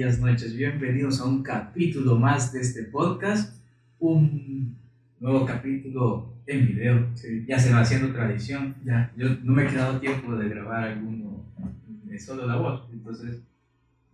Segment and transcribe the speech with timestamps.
[0.00, 0.56] días, noches.
[0.56, 3.54] Bienvenidos a un capítulo más de este podcast.
[3.98, 4.74] Un
[5.18, 7.06] nuevo capítulo en video.
[7.46, 8.76] Ya se va haciendo tradición.
[8.82, 9.12] Ya.
[9.14, 11.44] Yo no me he quedado tiempo de grabar alguno
[12.04, 12.88] de solo la voz.
[12.90, 13.42] Entonces,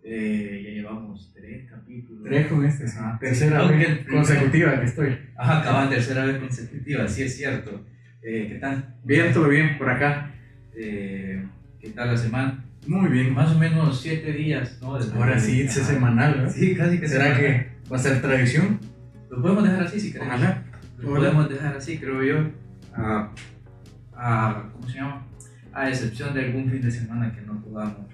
[0.03, 2.25] eh, ya llevamos tres capítulos.
[2.25, 2.99] Tres con este, sí.
[2.99, 3.19] Ajá.
[3.21, 5.17] Tercera Aunque vez consecutiva que estoy.
[5.37, 7.87] Ajá, acaba tercera vez consecutiva, sí es cierto.
[8.23, 8.97] Eh, ¿Qué tal?
[9.05, 10.35] Bien, todo bien por acá.
[10.75, 11.47] Eh,
[11.79, 12.66] ¿Qué tal la semana?
[12.87, 13.35] Muy bien.
[13.35, 14.97] Más o menos siete días, ¿no?
[14.99, 16.51] Desde Ahora sí, es semanal, ¿no?
[16.51, 17.41] Sí, casi que ¿Será semanal.
[17.41, 18.81] que va a ser tradición?
[19.31, 20.35] Lo podemos dejar así si queremos.
[20.35, 20.63] Ojalá.
[20.99, 22.51] Lo podemos dejar así, creo yo.
[22.95, 23.31] A,
[24.15, 25.27] a- ¿Cómo se llama?
[25.73, 28.07] A excepción de algún fin de semana que no podamos.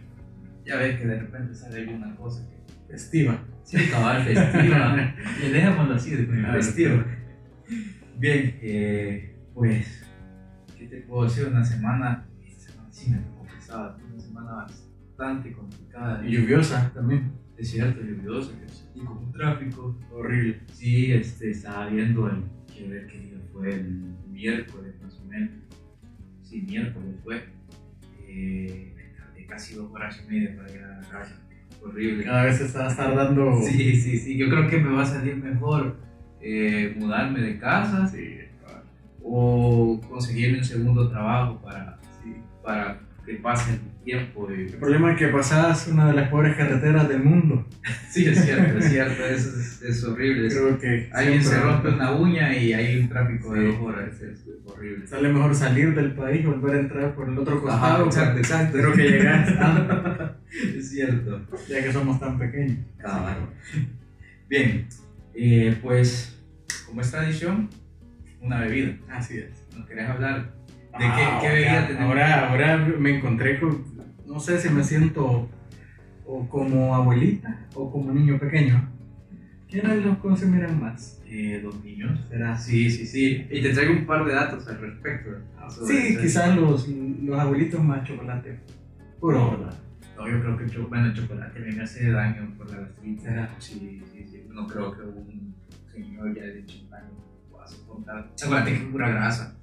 [0.65, 2.63] Ya ves que de repente sale alguna cosa que.
[2.93, 3.39] Festiva.
[3.65, 5.15] Sí, cabal, festiva.
[5.47, 7.05] y dejémoslo así, de Claro, festivo.
[8.19, 10.05] Bien, eh, pues.
[10.79, 11.47] ¿Qué te puedo decir?
[11.49, 12.27] Una semana.
[12.47, 13.97] Esta semana sí me tocó pesada.
[14.33, 16.27] Semana bastante complicada.
[16.27, 17.33] Y lluviosa también.
[17.59, 19.95] Es cierto, lluviosa, que y con un tráfico.
[20.11, 20.61] Horrible.
[20.73, 25.51] Sí, este, estaba viendo el, quiero ver qué día fue, el miércoles más o menos.
[26.43, 27.45] Sí, miércoles fue.
[28.27, 31.39] Eh, me tardé casi dos horas y media para llegar a la casa.
[31.83, 32.25] Horrible.
[32.25, 33.61] Cada vez se está tardando.
[33.63, 35.99] Sí, sí, sí, yo creo que me va a salir mejor
[36.41, 38.39] eh, mudarme de casa Sí.
[39.23, 44.49] o conseguirme un segundo trabajo para, sí, para que pase el tiempo.
[44.53, 44.63] Y...
[44.63, 47.67] El problema es que pasás una de las pobres carreteras del mundo.
[48.11, 50.49] Sí, es cierto, es cierto, eso es, es horrible.
[50.49, 53.67] Creo que Alguien se rompe una uña y hay un tráfico de Sí.
[53.67, 54.15] dos horas.
[54.15, 55.07] Es, es horrible.
[55.07, 58.07] Sale mejor salir del país, volver a entrar por el otro Ajá, costado.
[58.07, 58.79] exacto, exacto.
[58.79, 59.57] Creo que antes,
[60.77, 61.41] es cierto.
[61.69, 62.79] ya que somos tan pequeños.
[62.99, 63.37] Cabal.
[64.49, 64.87] Bien,
[65.35, 66.39] eh, pues
[66.87, 67.71] como es tradición,
[68.41, 68.95] una bebida.
[69.11, 69.51] Así es.
[69.77, 70.53] ¿Nos querés hablar
[70.99, 72.09] de Ah, qué, qué bebida ahora- tenemos?
[72.09, 73.85] Ahora, ahora me encontré con,
[74.27, 75.49] no sé si me siento
[76.27, 78.89] o como abuelita o como niño pequeño.
[79.69, 81.21] ¿Quiénes los consumirán más?
[81.27, 82.21] Eh, los niños.
[82.29, 82.59] ¿Será?
[82.59, 83.47] Sí, sí, sí.
[83.51, 85.31] Y te traigo un par de datos al respecto.
[85.71, 88.59] sobre Sí, quizás los, los abuelitos más chocolate.
[89.19, 89.75] Puro, ¿verdad?
[90.17, 93.25] No, yo creo que el, bueno, el chocolate me hace daño por la gastritis.
[93.61, 94.45] Sí, sí, sí.
[94.51, 95.55] No creo que un
[95.91, 97.11] señor ya de 80 años
[97.51, 98.29] pueda soportar.
[98.37, 99.57] Chocolate que es pura grasa.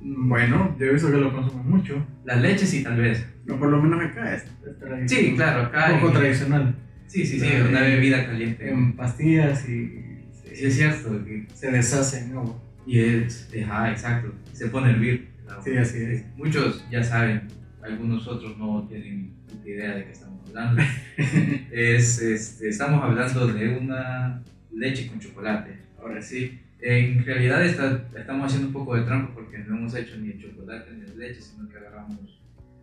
[0.00, 2.06] Bueno, yo he visto que lo consumen mucho.
[2.24, 3.24] La leche sí, tal vez.
[3.44, 5.10] No, por lo menos acá es, es.
[5.10, 5.92] Sí, claro, acá.
[5.94, 6.74] Un poco en- tradicional.
[7.06, 8.70] Sí, sí, sí, Eh, una bebida caliente.
[8.70, 10.06] En pastillas y
[10.52, 11.24] Sí, es cierto.
[11.24, 12.62] que- se deshace en agua.
[12.86, 14.32] Y es, ajá, exacto.
[14.52, 15.28] Se pone a hervir.
[15.64, 16.24] Sí, así es.
[16.36, 17.42] Muchos ya saben,
[17.82, 19.34] algunos otros no tienen
[19.64, 20.82] idea de qué estamos hablando.
[21.72, 25.78] es, este, estamos hablando de una leche con chocolate.
[26.00, 30.16] Ahora sí, en realidad está- estamos haciendo un poco de trampa porque no hemos hecho
[30.18, 32.18] ni el chocolate ni la leche, sino que agarramos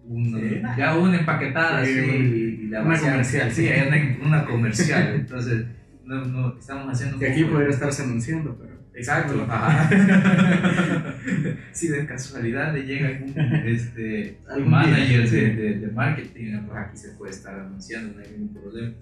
[0.05, 0.61] una, Sí.
[0.77, 3.73] ya una empaquetada Sí, así, y, y la una comercial, Sí, sí.
[3.87, 5.15] una, una comercial.
[5.15, 5.65] Entonces,
[6.05, 8.77] no, no, estamos haciendo Que aquí podría estarse anunciando, pero.
[8.93, 9.45] Exacto.
[9.49, 9.89] ajá.
[11.71, 13.33] si de casualidad le llega algún
[13.65, 18.53] este, manager de, de- de marketing, pues aquí se puede estar anunciando, no hay ningún
[18.53, 18.93] problema.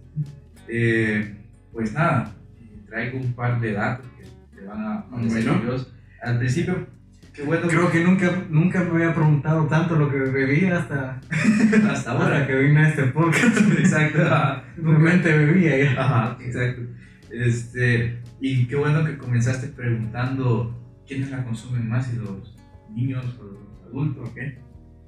[0.68, 1.36] Eh,
[1.72, 5.06] pues nada, eh, traigo un par de datos que te van a.
[6.22, 6.88] Al principio,
[7.34, 11.22] qué bueno Creo que nunca, nunca me había preguntado tanto lo que bebía hasta
[11.92, 13.58] hasta ahora que vine a este podcast.
[13.78, 14.20] Exacto.
[14.78, 16.02] Realmente bebía ya.
[16.02, 16.82] Ajá, exacto.
[17.30, 20.74] Este, y qué bueno que comenzaste preguntando
[21.08, 22.56] quiénes la consumen más, si los
[22.94, 24.38] niños o los adultos, ¿ok?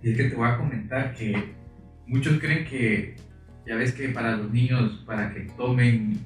[0.04, 1.56] Y es que te voy a comentar que
[2.06, 3.16] muchos creen que,
[3.66, 6.20] ya ves que para los niños, para que tomen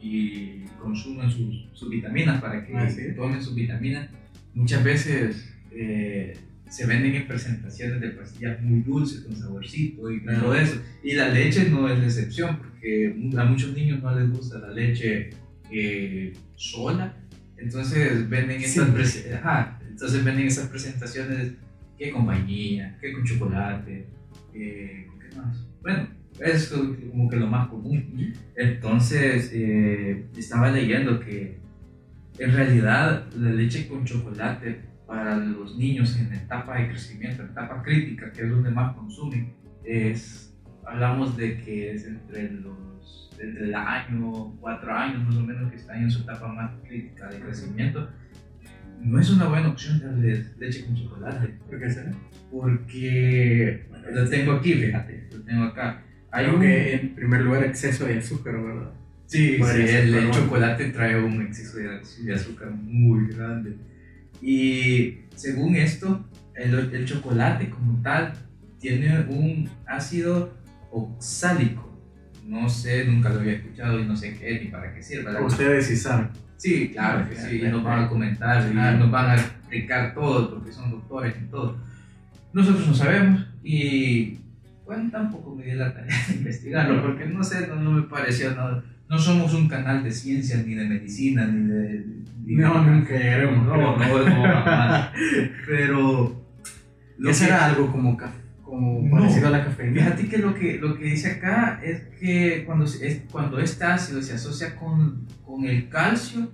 [0.00, 3.02] y, y consuman sus, sus vitaminas, para que Ah, sí.
[3.16, 4.08] tomen sus vitaminas,
[4.54, 6.36] muchas veces eh,
[6.68, 10.80] se venden en presentaciones de pastillas muy dulces, con saborcito y todo eso.
[11.02, 14.70] Y la leche no es la excepción, porque a muchos niños no les gusta la
[14.70, 15.30] leche
[15.70, 17.16] eh, sola.
[17.56, 19.24] Entonces venden estas, Sí.
[19.32, 21.52] ajá, entonces venden esas presentaciones
[21.98, 24.06] que con vainilla, que con chocolate,
[24.52, 25.66] que con qué más.
[25.80, 26.08] Bueno,
[26.40, 26.68] es
[27.10, 28.34] como que lo más común.
[28.56, 31.58] Entonces eh, estaba leyendo que
[32.38, 37.82] en realidad la leche con chocolate para los niños en etapa de crecimiento, en etapa
[37.82, 39.52] crítica, que es donde más consumen,
[39.84, 45.70] es, hablamos de que es entre los, entre el año, cuatro años más o menos,
[45.70, 48.08] que están en su etapa más crítica de crecimiento,
[49.00, 52.12] no es una buena opción darles leche con chocolate, ¿Por qué será?
[52.50, 56.02] porque lo tengo aquí, fíjate, lo tengo acá.
[56.34, 58.90] Hay Creo un, que en primer lugar exceso de azúcar, ¿verdad?
[59.26, 63.76] Sí, sí, el, el chocolate trae un exceso de, az- de azúcar muy grande.
[64.42, 68.32] Y según esto, el, el chocolate como tal
[68.80, 70.52] tiene un ácido
[70.90, 71.90] oxálico
[72.46, 75.32] no sé, nunca lo había escuchado y no sé qué ni para qué sirve.
[75.32, 75.40] la.
[75.40, 76.28] Ustedes sí saben.
[76.58, 78.98] Sí, claro que sí, y nos van a comentar, y Claro.
[78.98, 81.78] nos van a explicar todo, porque son doctores y todo.
[82.52, 84.40] Nosotros no sabemos, y
[84.84, 88.54] bueno, tampoco me di la tarea de investigarlo, porque no sé, no, no me pareció,
[88.54, 92.04] no, no somos un canal de ciencia, ni de medicina, ni de...
[92.44, 93.66] ni No, de- nunca llegaremos.
[93.66, 95.06] No, no, no, no.
[95.66, 96.46] Pero...
[97.18, 98.16] lo ¿Qué que- será algo como,
[98.62, 99.16] como No.
[99.16, 100.02] parecido a la cafeína?
[100.02, 104.20] Fíjate que lo que, lo que dice acá es que cuando, es, cuando este ácido
[104.22, 106.50] se asocia con, con el calcio,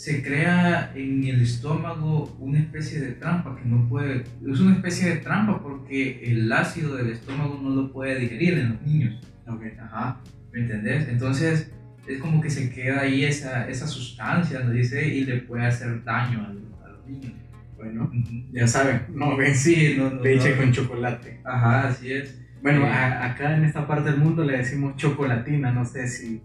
[0.00, 5.10] se crea en el estómago una especie de trampa que no puede, es una especie
[5.10, 9.20] de trampa porque el ácido del estómago no lo puede digerir en los niños.
[9.46, 9.62] Ok.
[9.78, 10.22] Ajá,
[10.54, 11.06] ¿me entendés?
[11.06, 11.70] Entonces
[12.08, 16.02] es como que se queda ahí esa, esa sustancia, nos dice, y le puede hacer
[16.02, 17.32] daño a los, a los niños.
[17.76, 18.46] Bueno, Ujú.
[18.54, 20.62] ya saben, no ven Sí, no, no, leche no.
[20.62, 21.40] con chocolate.
[21.44, 22.40] Ajá, así es.
[22.62, 22.88] Bueno, Eh.
[22.90, 26.40] a- acá en esta parte del mundo le decimos chocolatina, no sé si...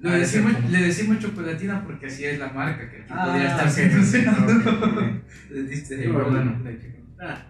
[0.00, 3.48] Le Ah, decimos, le decimos chocolatina porque así es la marca que aquí Ah, podría
[3.50, 5.02] estar siendo ok, ok.
[5.50, 6.58] Le diste ahí, Pero bueno.
[6.62, 6.78] bueno,
[7.20, 7.46] ah.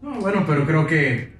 [0.00, 1.32] No, bueno, pero creo que,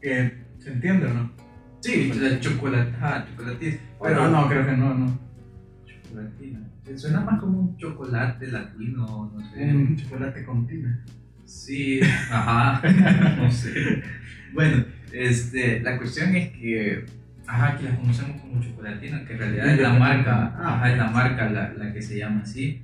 [0.00, 1.32] que se entiende, ¿o no?
[1.80, 3.76] Sí, la chocolate, ah, chocolatina.
[4.02, 5.18] Pero no, creo que no, no.
[5.86, 6.60] Chocolatina.
[6.96, 9.64] Suena más como un chocolate latino, no sé.
[9.64, 11.02] Un chocolate con tina.
[11.44, 12.82] Sí, ajá,
[13.38, 14.02] no sé.
[14.52, 17.06] Bueno, este, la cuestión es que,
[17.46, 21.10] ajá, que la conocemos como chocolatina, que en realidad es la marca, ajá, es la
[21.10, 22.82] marca la, la que se llama así.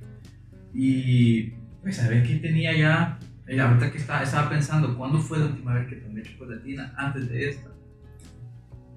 [0.73, 3.19] Y, pues, ¿sabes qué tenía ya?
[3.47, 7.27] Eh, ahorita que estaba, estaba pensando, ¿cuándo fue la última vez que tomé chocolatina antes
[7.29, 7.69] de esta?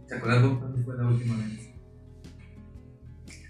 [0.07, 1.71] ¿Te acuerdas vos cuándo fue la última vez?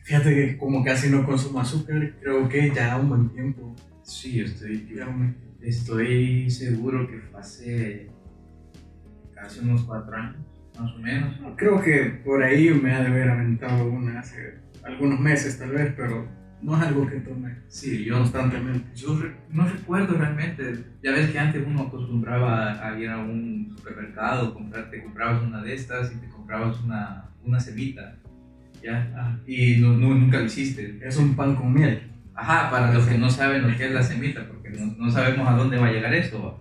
[0.04, 3.74] Fíjate que como casi no consumo azúcar, creo que ya un buen tiempo.
[4.04, 4.88] Sí, estoy,
[5.60, 8.10] estoy seguro que fue hace
[9.34, 10.36] casi unos cuatro años,
[10.78, 11.34] más o menos.
[11.56, 14.54] Creo que por ahí me ha de haber aventado una hace
[14.84, 16.28] algunos meses tal vez, pero
[16.60, 18.88] no es algo que tome Sí, yo constantemente.
[18.94, 20.84] Yo re- no recuerdo realmente.
[21.02, 25.62] Ya ves que antes uno acostumbraba a ir a un supermercado, comprar, te comprabas una
[25.62, 28.16] de estas y te comprabas una, una cebita.
[28.82, 29.12] ¿Ya?
[29.16, 30.98] Ah, Y no, no- nunca lo hiciste.
[31.02, 32.02] es un pan con miel.
[32.34, 35.46] Ajá, para los que no saben lo que es la semita, porque no, no sabemos
[35.48, 36.58] a dónde va a llegar esto.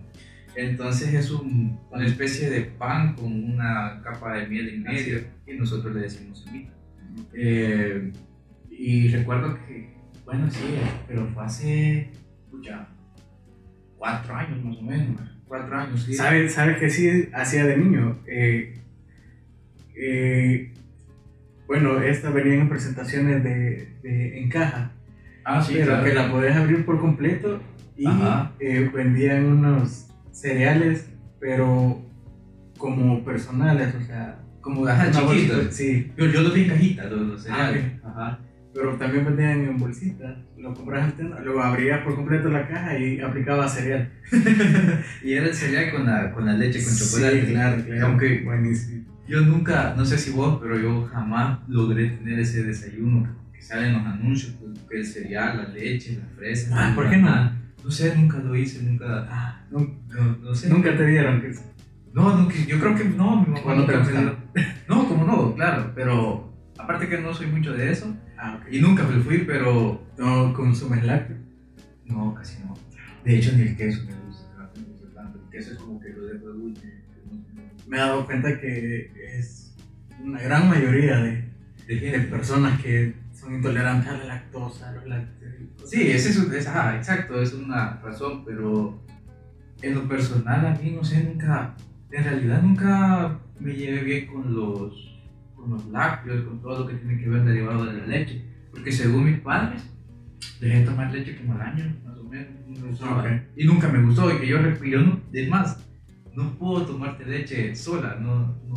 [0.54, 5.54] Entonces es un- una especie de pan con una capa de miel en medio y
[5.54, 6.72] nosotros le decimos semita.
[7.34, 8.12] Eh,
[8.70, 9.94] y recuerdo que,
[10.24, 10.60] bueno, sí,
[11.08, 12.10] pero fue hace,
[12.44, 12.88] escucha,
[13.96, 15.20] cuatro años más o menos.
[15.46, 16.14] Cuatro años, sí.
[16.14, 18.18] ¿Sabes sabe que sí hacía de niño?
[18.26, 18.74] Eh,
[19.94, 20.72] eh,
[21.66, 24.92] bueno, estas venían en presentaciones de, de en caja,
[25.44, 26.04] Ah, sí, pero claro.
[26.04, 27.60] que la podés abrir por completo
[27.96, 28.06] y
[28.60, 31.08] eh, vendían unos cereales,
[31.40, 32.02] pero
[32.78, 35.54] como personales, o sea, Como ajá, una chiquito.
[35.56, 37.84] bolsita, sí, Yo, yo lo vi en cajita, los, los cereales.
[38.04, 38.38] Ah, Ajá.
[38.74, 40.36] pero también vendían en bolsitas.
[40.56, 40.72] Lo
[41.16, 44.10] tienda, luego abrías por completo la caja y aplicabas cereal.
[45.24, 47.46] Y era el cereal con la, con la leche con chocolate.
[47.46, 48.06] Sí, claro, claro.
[48.06, 49.04] Aunque buenísimo.
[49.28, 53.88] yo nunca, no sé si vos, pero yo jamás logré tener ese desayuno que sale
[53.88, 56.72] en los anuncios, pues, que el cereal, la leche, las fresas.
[56.72, 57.61] Ah, ¿por qué no?
[57.84, 59.26] No sé, nunca lo hice, nunca.
[59.30, 60.68] Ah, no, No, no sé.
[60.68, 61.52] nunca te dieron que
[62.14, 63.92] No, nunca, yo creo que no, mi mamá ¿O no te
[64.88, 68.72] No, como no, claro, pero aparte que no soy mucho de eso, Ah, ok.
[68.72, 71.40] y nunca me fui, pero ¿No consumes lácteos?
[72.06, 72.74] no, casi no.
[73.24, 75.38] De hecho, ni el queso me gusta, no me gusta tanto.
[75.44, 76.74] El queso es como que lo dejo de.
[77.88, 79.74] Me he dado cuenta que es
[80.22, 81.44] una gran mayoría de,
[81.86, 85.52] de personas que son intolerantes a la lactosa, a los lácteos.
[85.84, 89.02] Sí, ese es, es- ajá, exacto, es una razón, pero
[89.82, 91.74] en lo personal a mí no sé, nunca,
[92.12, 95.18] en realidad nunca me llevé bien con los,
[95.56, 98.92] con los lácteos, con todo lo que tiene que ver derivado de la leche, porque
[98.92, 99.82] según mis padres,
[100.60, 103.24] dejé de tomar leche como al año, más o menos, no
[103.56, 105.84] y nunca me gustó, y que yo, yo no, es más,
[106.36, 108.74] no puedo tomarte leche sola, no, no,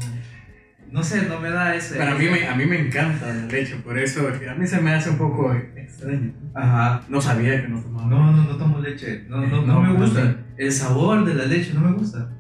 [0.92, 1.96] no sé, no me da ese...
[1.96, 4.82] Pero a mí, me, a mí me encanta la leche, por eso a mí se
[4.82, 6.34] me hace un poco extraño.
[6.54, 8.08] Ajá, No sabía que no tomaba.
[8.08, 9.25] No, no, no tomo leche.
[9.27, 10.38] No, no, no, No, me gusta.
[10.58, 12.32] El sabor de la leche no me gusta.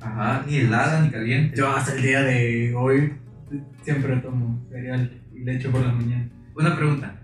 [0.00, 1.56] Ajá, ni helada ni caliente.
[1.56, 3.14] Yo hasta el día de hoy
[3.82, 6.28] siempre tomo cereal y leche por la mañana.
[6.54, 7.20] Una pregunta.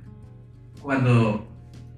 [0.80, 1.46] Cuando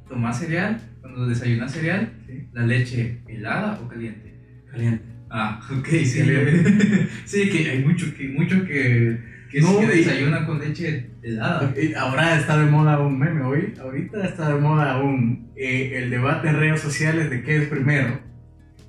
[0.09, 2.49] tomas cereal, cuando desayunas cereal, ¿sí?
[2.53, 4.65] ¿la leche helada o caliente?
[4.71, 5.12] Caliente.
[5.35, 6.19] Ah, ok, sí.
[6.19, 7.09] Caliente.
[7.25, 9.19] sí, que hay muchos que, mucho que,
[9.51, 11.73] que, No, que y- desayunan con leche helada.
[11.99, 16.49] Ahora está de moda un meme, hoy, ahorita está de moda un, eh, el debate
[16.49, 18.21] en redes sociales de qué es primero,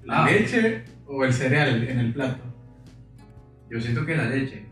[0.03, 0.29] la Ah.
[0.29, 2.43] leche o el cereal en el plato.
[3.71, 4.65] Yo siento que la leche.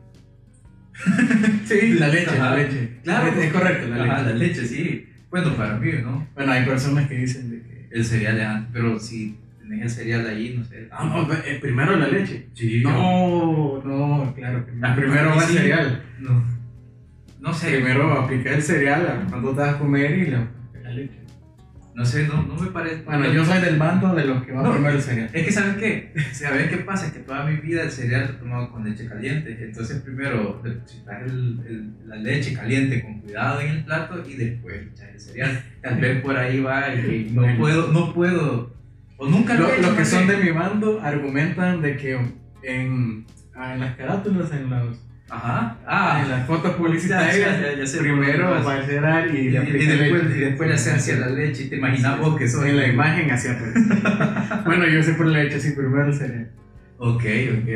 [1.66, 2.50] Sí, la leche, Ajá.
[2.52, 2.90] la leche.
[3.04, 3.28] Claro.
[3.30, 4.30] es, es correcto, la Ajá, leche.
[4.30, 5.08] la leche, sí.
[5.30, 6.28] Bueno, para mí, ¿no?
[6.36, 7.88] Bueno, hay personas que dicen de que.
[7.92, 9.38] El cereal de antes, pero si
[9.72, 10.88] tenés el cereal ahí, no sé.
[10.92, 12.48] Ah, no, eh, primero la leche.
[12.54, 14.88] Sí, No, no, claro que no.
[14.88, 15.54] Ah, Primero va el sí.
[15.58, 16.04] cereal.
[16.20, 16.44] No.
[17.40, 17.72] No sé.
[17.76, 20.48] Primero aplicar el cereal cuando te vas a comer y la,
[20.84, 21.22] la leche.
[21.94, 23.04] No sé, no, no me parece.
[23.04, 24.72] Bueno, yo soy del bando de los que van No.
[24.74, 25.30] primero el cereal.
[25.34, 26.14] Es que, ¿sabes qué?
[26.32, 27.12] ¿Sabes qué pasa?
[27.12, 29.58] Que toda mi vida el cereal lo he tomado con leche caliente.
[29.62, 35.20] Entonces, primero el- la leche caliente con cuidado en el plato y después echar el
[35.20, 35.64] cereal.
[35.82, 38.81] Tal vez por ahí va y que no puedo, no puedo.
[39.22, 39.96] O nunca lo hecho.
[39.96, 42.20] Que son de mi bando argumentan de que
[42.64, 43.24] en,
[43.56, 44.98] ah, en las carátulas, en, los,
[45.30, 45.78] Ajá.
[45.80, 50.40] en Ah, las fotos publicitarias, Ya, ya, ya, primero cereal y, y, y después, y
[50.40, 51.66] después hacia la leche.
[51.66, 52.66] y Te imaginas vos que sos.
[52.66, 54.64] En la imagen hacia atrás.
[54.66, 56.50] bueno, yo siempre le he hecho así primero el cereal.
[57.04, 57.24] Ok,
[57.62, 57.70] ok.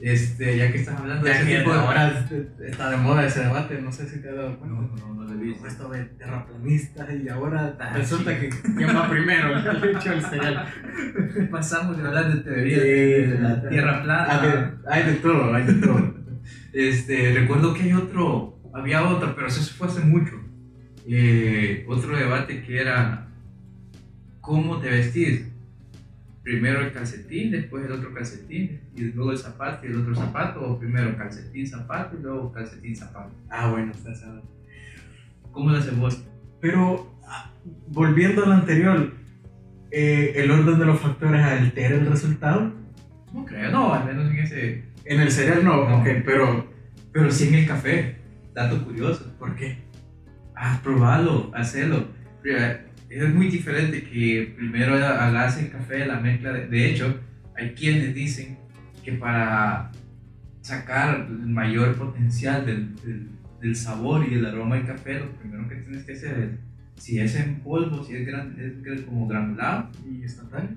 [0.00, 1.78] Este, ya que estás hablando de Ya ese que tipo de.
[1.80, 2.26] ahora
[2.66, 4.76] está de moda ese debate, no sé si te has dado cuenta.
[4.76, 5.66] No, no, no lo he visto.
[5.66, 8.36] Esto de terraplanistas y ahora Ah, resulta sí.
[8.40, 10.66] que quién va primero, la leche o el cereal.
[11.50, 14.40] Pasamos de hablar de teoría Sí, de la tierra plana.
[14.40, 16.14] Hay de, hay de todo, hay de todo.
[16.72, 20.32] Este, recuerdo que hay otro, había otro, pero eso fue hace mucho.
[21.08, 23.26] Eh, otro debate que era
[24.40, 25.49] cómo te vestís.
[26.50, 30.60] Primero el calcetín, después el otro calcetín, y luego el zapato y el otro zapato,
[30.60, 33.30] o primero calcetín, zapato y luego calcetín, zapato.
[33.48, 34.40] Ah, bueno, está sabe.
[35.52, 36.24] ¿Cómo lo haces vos?
[36.60, 37.52] Pero ah,
[37.86, 39.12] volviendo a lo anterior,
[39.92, 42.72] eh, el orden de los factores altera el resultado.
[43.32, 44.84] No creo, no, al menos en ese.
[45.04, 45.98] En el cereal no, No.
[46.00, 46.68] ok, pero
[47.12, 48.16] Pero sí en el café.
[48.54, 49.32] Dato curioso.
[49.38, 49.78] ¿por qué?
[50.56, 52.08] Ah, probalo, hacelo.
[52.42, 56.52] Mira, Es muy diferente que primero hagas el café, la mezcla.
[56.52, 57.20] De, de hecho,
[57.56, 58.56] hay quienes dicen
[59.04, 59.90] que para
[60.60, 63.28] sacar el mayor potencial del, del-
[63.60, 66.38] del sabor y el aroma del café, lo primero que tienes que hacer
[66.96, 70.70] es, si es en polvo, si es, gran- es como granulado, ¿Y instantáneo?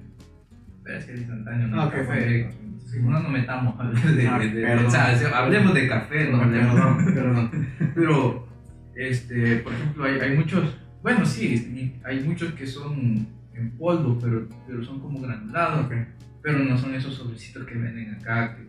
[0.84, 2.50] pero es que es instantáneo, no Ah, es ok, café.
[2.92, 6.30] Si no nos metamos a de, Ah, de- de- o sea, si hablemos de café,
[6.30, 7.68] no hablemos Perdón, perdón.
[7.96, 8.48] pero,
[8.96, 14.48] este, por ejemplo, hay, hay muchos, bueno, sí, hay muchos que son en polvo, pero,
[14.66, 15.94] pero son como granulados, Ok.
[16.42, 18.64] pero no son esos sobrecitos que venden acá, que,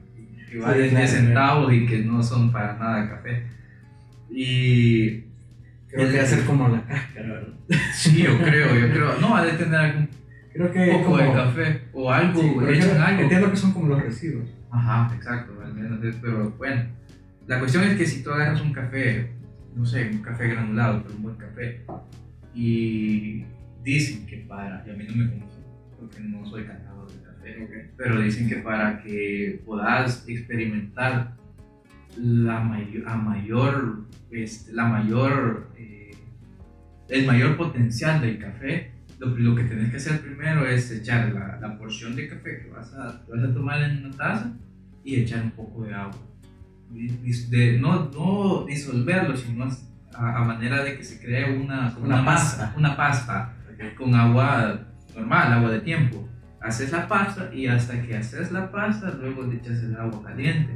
[0.44, 1.26] que Sí, valen claro, 10 claro.
[1.26, 3.46] centavos y que no son para nada café.
[4.30, 5.24] Y
[5.88, 7.54] Creo que ser como la cáscara, ¿verdad?
[7.94, 10.08] sí, yo creo, yo creo, no, ha de tener algún
[10.52, 11.16] Creo que poco como...
[11.18, 13.22] de café o algo, Sí, echan algo.
[13.22, 14.48] Entiendo que son como los residuos.
[14.70, 16.82] Ajá, exacto, al menos pero bueno.
[17.46, 19.30] La cuestión es que si tú agarras un café,
[19.76, 21.82] no sé, un café granulado, pero un buen café,
[22.54, 23.44] y
[23.82, 25.64] dicen que para, y a mí no me conocen,
[25.98, 31.36] porque no soy catador de café, pero dicen que para que puedas experimentar
[32.16, 36.12] la mayor, a mayor, este, la mayor, eh,
[37.08, 41.58] el mayor potencial del café, lo, lo que tenés que hacer primero es echar la,
[41.60, 44.52] la porción de café que vas a, vas a tomar en una taza
[45.04, 46.18] y echar un poco de agua.
[46.92, 49.66] Dis- de- no, no disolverlo, sino
[50.16, 52.74] a, a manera de que se cree una, Una masa, pasta.
[52.78, 53.54] una pasta
[53.98, 54.80] con agua
[55.14, 56.28] normal, agua de tiempo.
[56.60, 60.72] Haces la pasta y hasta que haces la pasta, luego le echas el agua caliente.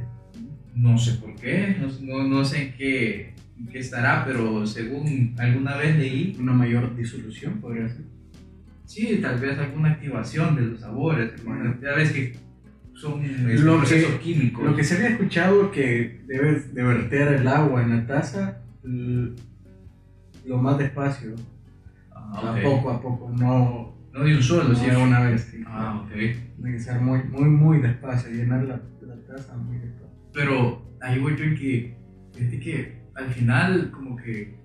[0.75, 5.35] No sé por qué, no, no, no sé en qué, en qué estará, pero según
[5.39, 8.03] alguna vez leí, Una mayor disolución podría ser.
[8.85, 11.31] sí, tal vez alguna activación de los sabores.
[11.81, 12.35] Ya ves que
[12.93, 13.21] son
[13.65, 14.63] Lo procesos que- químicos.
[14.65, 18.59] Lo que se había escuchado que debes de verter el agua en la taza
[20.45, 21.35] lo más despacio,
[22.11, 22.61] Ah, a ok.
[22.63, 24.89] poco a poco, no, No de un solo, no sí.
[24.89, 25.41] de una vez.
[25.51, 25.63] sí.
[25.65, 26.11] Ah, ok.
[26.11, 30.09] Tiene que ser muy, muy, muy despacio, llenar la, la taza muy despacio.
[30.33, 31.97] Pero ahí voy yo en que,
[32.33, 34.55] fíjate que al final como que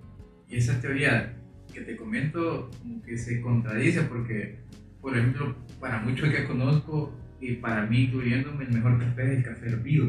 [0.48, 1.36] esa teoría
[1.72, 4.60] que te comento como que se contradice porque,
[5.00, 9.44] por ejemplo, para muchos que conozco y para mí incluyéndome, el mejor café es el
[9.44, 10.06] café hervido.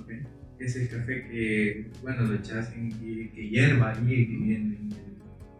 [0.00, 0.10] ¿ok?
[0.58, 4.88] Es el café que, bueno, lo echas en que, que hierva ahí en, en-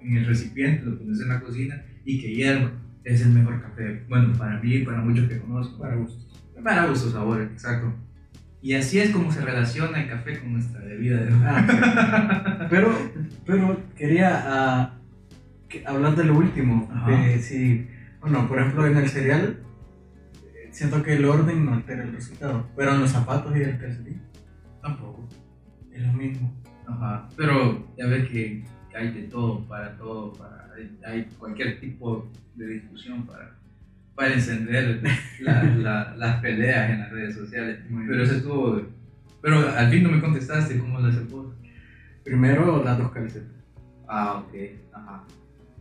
[0.00, 2.71] en el recipiente, lo pones en la cocina y que hierva.
[3.05, 4.03] Es el mejor café.
[4.09, 5.79] Bueno, para mí y para muchos que conozco.
[5.79, 6.43] Para gustos.
[6.62, 7.93] Para gustos, sabores, exacto.
[8.62, 12.93] Y así es como se relaciona el café con nuestra bebida de Ah, pero,
[13.45, 14.93] pero quería
[15.69, 16.88] que- hablar de lo último.
[17.07, 17.87] De si,
[18.21, 19.59] bueno, por ejemplo, en el cereal,
[20.55, 22.69] eh, siento que el orden no altera el resultado.
[22.76, 24.21] Pero en los zapatos y el calcetín
[24.87, 25.28] Tampoco.
[25.93, 26.52] es lo mismo.
[26.87, 27.28] Ajá.
[27.37, 28.64] Pero ya ves que
[28.95, 30.71] hay de todo, para todo, para,
[31.07, 33.59] hay, cualquier tipo de discusión para,
[34.14, 35.02] para encender
[35.40, 37.81] la- la- las peleas en las redes sociales.
[37.90, 38.26] Muy Pero bien.
[38.28, 38.83] eso estuvo
[39.43, 41.55] Pero al fin no me contestaste cómo haces vos.
[42.25, 43.52] Primero las dos camisetas.
[44.09, 44.55] Ah, ok.
[44.93, 45.25] Ajá.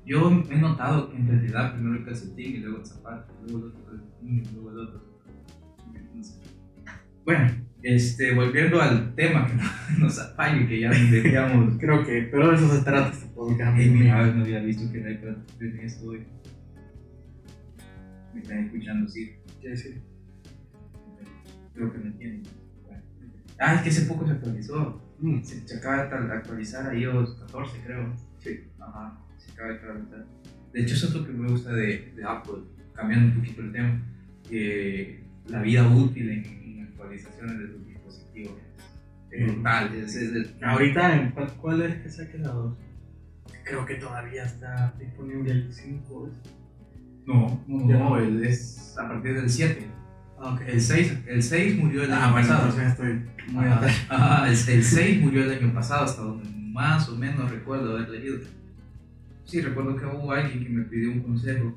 [0.05, 3.71] Yo he notado que en realidad primero el calcetín y luego el zapato, luego el
[3.71, 5.01] otro calcetín y luego el otro.
[7.25, 7.50] Bueno,
[7.85, 9.53] este, volviendo al tema que
[9.99, 11.77] nos apaña y que ya decíamos.
[11.79, 13.77] Creo que, pero de eso se trata este podcast.
[13.77, 16.25] Mira, no había visto que era en esto hoy.
[18.33, 19.35] Me están escuchando, sí.
[19.61, 20.01] Sí, sí.
[21.75, 22.43] Creo que me entienden.
[22.87, 23.03] Bueno.
[23.59, 25.01] Ah, es que hace poco se actualizó.
[25.19, 25.43] Mm.
[25.43, 28.15] Se, se acaba de actualizar a iOS 14, creo.
[28.39, 28.61] Sí.
[28.79, 30.25] Ajá, se acaba de actualizar.
[30.73, 32.63] De hecho, eso es lo que me gusta de, de Apple,
[32.93, 34.01] cambiando un poquito el tema,
[34.49, 36.64] que la vida útil en
[37.09, 38.53] actualizaciones de sus dispositivos
[39.31, 39.95] brutal.
[39.95, 42.77] Es, es el- Ahorita, ¿en cuál, cuál es que se ha quedado?
[43.63, 46.29] Creo que todavía está disponible el 5.
[47.25, 49.88] no, no, no, el- es a partir del 7.
[50.39, 50.62] Ah, ok.
[50.67, 52.69] El 6, el 6 murió el Ah, año bueno, pasado.
[52.69, 54.05] entonces estoy muy atrás.
[54.09, 58.09] ajá, el, el 6 murió el año pasado, hasta donde más o menos recuerdo haber
[58.09, 58.38] leído.
[59.45, 61.75] Sí, recuerdo que hubo alguien que me pidió un consejo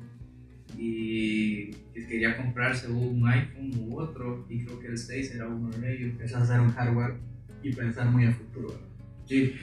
[0.79, 5.69] y que quería comprarse un iPhone u otro, y creo que el 6 era uno
[5.69, 6.19] de ellos.
[6.21, 7.15] Es hacer un hardware
[7.61, 8.79] y pensar muy a futuro.
[9.25, 9.55] Sí,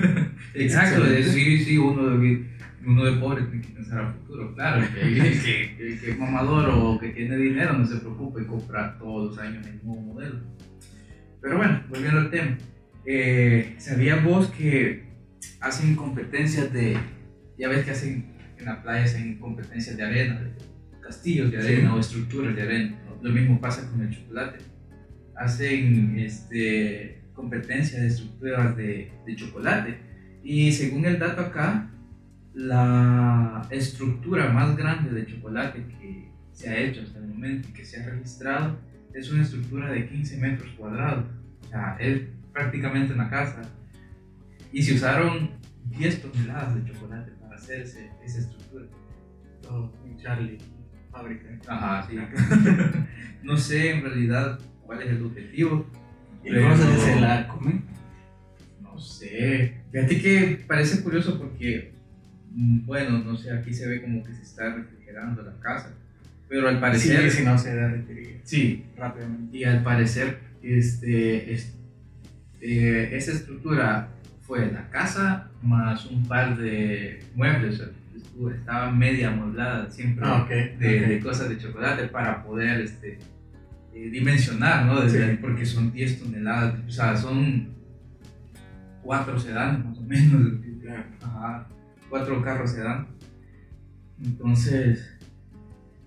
[0.54, 2.46] exacto, sí, sí, uno de,
[2.86, 6.70] uno de pobre tiene que pensar a futuro, claro, que, que, que, que es mamador
[6.70, 10.40] o que tiene dinero no se preocupe en comprar todos los años el nuevo modelo.
[11.42, 12.56] Pero bueno, volviendo al tema,
[13.04, 15.04] eh, ¿sabías vos que
[15.60, 16.96] hacen competencias de,
[17.58, 20.50] ya ves que hacen en la playa, hacen competencias de arena, de
[21.00, 21.96] castillos de arena Sí.
[21.96, 22.96] o estructuras de arena?
[23.22, 24.58] Lo mismo pasa con el chocolate.
[25.36, 29.98] Hacen este, competencias de estructuras de, de chocolate.
[30.42, 31.90] Y según el dato acá,
[32.54, 37.84] la estructura más grande de chocolate que se ha hecho hasta el momento y que
[37.84, 38.78] se ha registrado
[39.14, 41.24] es una estructura de 15 metros cuadrados.
[41.64, 43.62] O sea, es prácticamente una casa.
[44.72, 45.50] Y se usaron
[45.98, 48.86] 10 toneladas de chocolate para hacer ese- esa estructura.
[49.62, 50.58] Todo en Charlie,
[51.10, 51.46] fábrica.
[51.66, 52.16] Ajá, sí.
[53.42, 55.86] no sé en realidad cuál es el objetivo.
[56.44, 57.84] ¿Y se Pero- se la comen?
[58.80, 59.82] No sé.
[59.92, 61.92] Fíjate que parece curioso porque,
[62.52, 65.94] mm, bueno, no sé, aquí se ve como que se está refrigerando la casa.
[66.48, 67.30] Pero al parecer.
[67.30, 69.56] Sí, si no se derretiría Sí, rápidamente.
[69.56, 71.76] y al parecer, este, es-
[72.60, 74.08] eh, esa estructura
[74.50, 77.80] fue la casa más un par de muebles.
[78.58, 83.20] estaba media amueblada siempre Ah, de, cosas de chocolate para poder este,
[83.94, 85.00] eh, dimensionar, ¿no?
[85.00, 85.38] Desde- Sí.
[85.40, 87.68] Porque son 10 toneladas, o sea, son
[89.04, 90.52] cuatro sedanes más o menos.
[91.22, 91.68] Ajá,
[92.08, 93.06] cuatro carros sedán.
[94.20, 95.16] Entonces,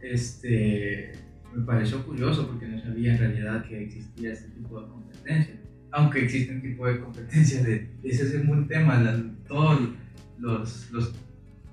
[0.02, 1.14] este,
[1.56, 5.60] me pareció curioso porque no sabía en realidad que existía este tipo de competencias.
[5.94, 9.80] Aunque existen tipo de competencias de, ese es un tema, la- todos
[10.40, 11.14] los, los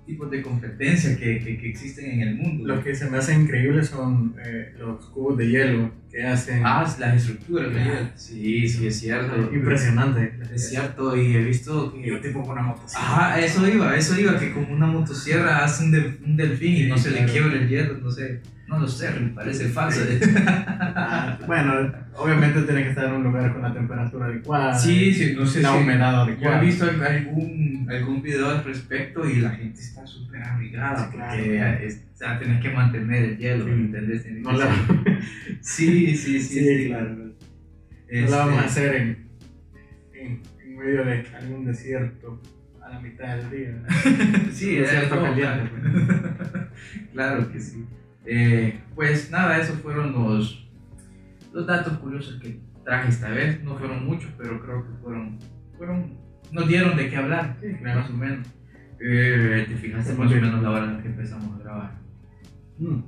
[0.06, 2.66] tipos de competencia que, que, que existen en el mundo.
[2.66, 6.62] Lo que se me hace increíble son eh, los cubos de hielo que hacen.
[6.64, 8.11] Ah, las estructuras, ¿verdad?
[8.16, 9.50] Sí, sí, es cierto.
[9.54, 10.33] Impresionante.
[10.52, 12.09] Es cierto, y he visto que...
[12.09, 13.06] Yo tipo con una motocicleta.
[13.06, 16.88] Ajá, eso iba, eso iba, que como una motosierra hace un, del- un delfín y
[16.88, 17.33] no Sí, se le claro.
[17.33, 20.00] quiebra el hielo, no sé, no lo sé, me parece falso.
[21.46, 24.78] Bueno, obviamente tiene que estar en un lugar con la temperatura adecuada.
[24.78, 26.62] Sí, sí, no sé La humedad Yo adecuada.
[26.62, 31.42] he visto algún, algún video al respecto y la gente está súper abrigada claro.
[31.42, 33.70] porque es- o sea, tenés que mantener el hielo, Sí.
[33.70, 34.26] ¿me ¿entendés?
[34.42, 34.68] No la,
[35.61, 37.09] Sí, sí, sí, sí, claro.
[37.16, 37.30] No
[38.09, 39.26] Este, la vamos a hacer en,
[40.14, 42.40] en, en medio de algún desierto
[42.85, 43.83] a la mitad del día.
[44.52, 45.70] Sí, es desierto todo, caliente.
[45.70, 46.68] claro.
[47.12, 47.85] claro que sí.
[48.24, 50.68] Eh, pues nada, esos fueron los,
[51.52, 53.62] los datos curiosos que traje esta vez.
[53.62, 55.38] No fueron muchos, pero creo que fueron,
[55.76, 56.18] fueron
[56.52, 58.46] nos dieron de qué hablar, Sí, más o menos.
[59.00, 61.98] Eh, ¿Te fijaste más o menos la hora en la que empezamos a grabar?
[62.78, 63.00] Mm.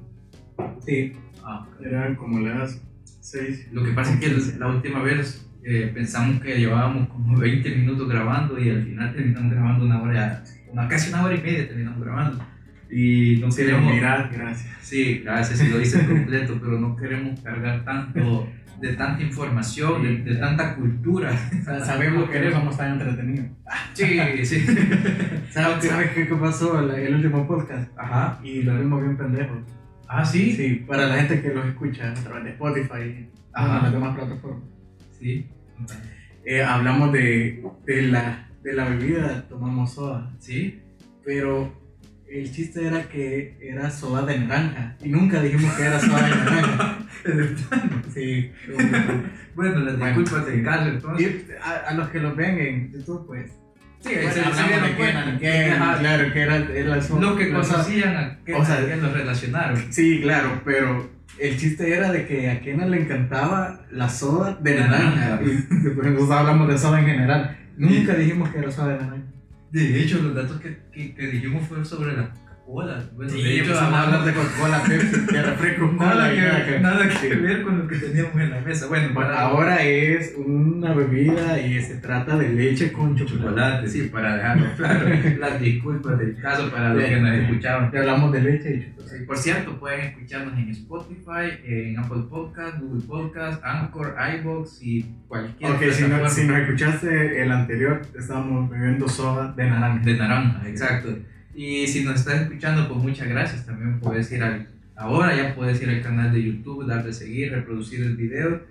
[0.81, 1.12] Sí,
[1.44, 2.81] Ah, eran como las
[3.20, 3.68] 6.
[3.72, 8.09] Lo que pasa es que la última vez eh, pensamos que llevábamos como 20 minutos
[8.09, 12.01] grabando y al final terminamos grabando una hora, una, casi una hora y media terminamos
[12.01, 12.44] grabando.
[12.92, 13.92] Y no queremos...
[13.94, 14.68] Mirar, gracias.
[14.83, 18.46] Sí, gracias, si lo dices completo, pero no queremos cargar tanto
[18.81, 21.31] de tanta información, de, de tanta cultura.
[21.61, 23.46] O sea, sabemos que no somos tan entretenidos.
[23.94, 24.66] Sí, sí.
[25.50, 27.90] ¿Sabes, ¿sabes qué, qué pasó el, el último podcast?
[27.96, 28.40] Ajá.
[28.42, 29.59] Y lo vimos bien pendejos.
[30.09, 30.52] Ah, sí.
[30.52, 33.83] Sí, para la gente que los escucha a través de Spotify y Ajá.
[33.85, 34.64] las demás plataformas.
[35.18, 35.46] Sí.
[36.44, 40.81] Eh, hablamos de, de, la, de la bebida, tomamos soda, Sí.
[41.24, 41.72] pero
[42.40, 44.97] el chiste era que era soda de naranja.
[45.03, 46.99] Y nunca dijimos que era soda de naranja.
[48.14, 48.51] sí.
[49.55, 50.18] bueno, las Bueno.
[50.21, 51.45] disculpas del caso, entonces.
[51.49, 53.51] Y a, a los que lo ven en YouTube, pues.
[54.01, 55.38] Sí, Bueno, se- se dieron de cuenta.
[55.38, 59.92] Claro, que era, era el Lo que conocían que, o sea, que los relacionaron.
[59.92, 64.75] Sí, claro, pero el chiste era de que a Kenan le encantaba la soda de
[64.81, 65.40] naranja.
[65.42, 65.47] Y
[65.85, 67.57] después nosotros hablamos de soda en general.
[67.77, 69.22] Nunca dijimos que era soda de naranja.
[69.73, 72.31] De hecho, los datos que, que, que dijimos fueron sobre la
[72.73, 73.03] Coca-Cola.
[73.15, 76.41] Bueno, Sí, de hecho, empezamos a hablar hablamos de Coca-Cola, Pepsi, de refresco, nada, que,
[76.41, 78.87] nada que- nada que ver con lo que teníamos en la mesa.
[78.89, 83.39] Bueno, para ahora es una bebida y se trata de leche con chocolate.
[83.45, 85.07] chocolate, sí, para dejarlo claro.
[85.39, 87.91] Las disculpas del caso para los que nos escucharon.
[87.93, 89.19] Ya hablamos de leche y chocolate.
[89.19, 95.05] Sí, por cierto, pueden escucharnos en Spotify, en Apple Podcast, Google Podcast, Anchor, iBox y
[95.29, 100.03] cualquier Ok, si no, si nos escuchaste el anterior, estábamos bebiendo soda de naranja.
[100.05, 101.19] de naranja, exacto.
[101.55, 103.67] Y si nos estás escuchando, pues muchas gracias.
[103.67, 108.01] También puedes ir al, ahora ya puedes ir al canal de YouTube, darle seguir, reproducir
[108.03, 108.62] el video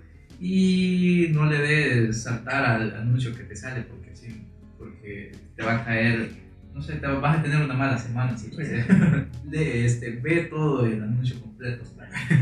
[0.44, 4.44] y no le des saltar al anuncio que te sale porque sí,
[4.76, 6.30] porque te va a caer,
[6.74, 11.00] no sé, te vas a tener una mala semana si de este, ve todo el
[11.00, 11.84] anuncio completo.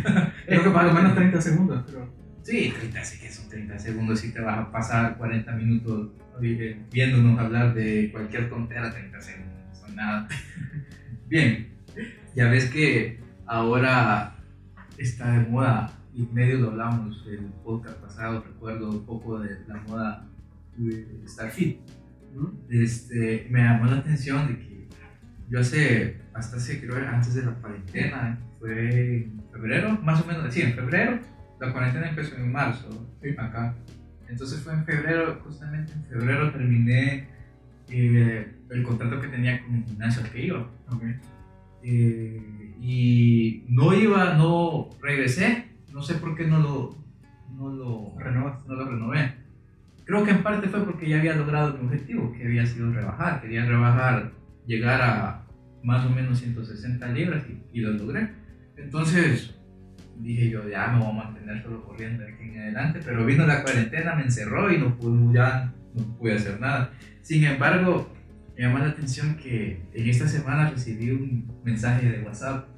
[0.47, 2.11] Creo que por lo menos 30 segundos, pero.
[2.43, 6.09] Sí, 30, sí que son 30 segundos y te vas a pasar 40 minutos
[6.41, 9.50] viéndonos hablar de cualquier tontera, 30 segundos,
[10.01, 10.29] nada.
[11.29, 11.69] Bien,
[12.35, 14.37] ya ves que ahora
[14.99, 19.77] está de moda, y medio lo hablamos el podcast pasado, recuerdo un poco de la
[19.83, 20.27] moda
[20.77, 21.79] de Starfit.
[22.69, 24.89] Este, me llamó la atención de que
[25.49, 30.53] yo hace, hasta hace, creo antes de la cuarentena, fue en febrero, más o menos,
[30.53, 31.19] sí, en febrero,
[31.61, 32.89] la cuarentena empezó en marzo,
[33.39, 33.75] acá.
[34.29, 37.29] Entonces fue en febrero, justamente en febrero terminé
[37.89, 40.71] eh, el contrato que tenía con el gimnasio al que iba.
[40.91, 41.03] Ok.
[41.83, 46.97] Eh, y no iba, no regresé, no sé por qué no lo,
[47.55, 48.67] no lo, Renovas.
[48.67, 49.35] no lo renové.
[50.05, 53.41] Creo que en parte fue porque ya había logrado mi objetivo, que había sido rebajar.
[53.41, 54.33] Quería rebajar,
[54.67, 55.47] llegar a
[55.83, 58.31] más o menos 160 libras y, y lo logré.
[58.77, 59.55] Entonces
[60.23, 63.47] dije yo, ya me voy a mantener solo corriendo de aquí en adelante, pero vino
[63.47, 66.91] la cuarentena, me encerró y no pude, ya no pude hacer nada.
[67.23, 68.13] Sin embargo,
[68.61, 72.69] me llamó la atención que en esta semana recibí un mensaje de WhatsApp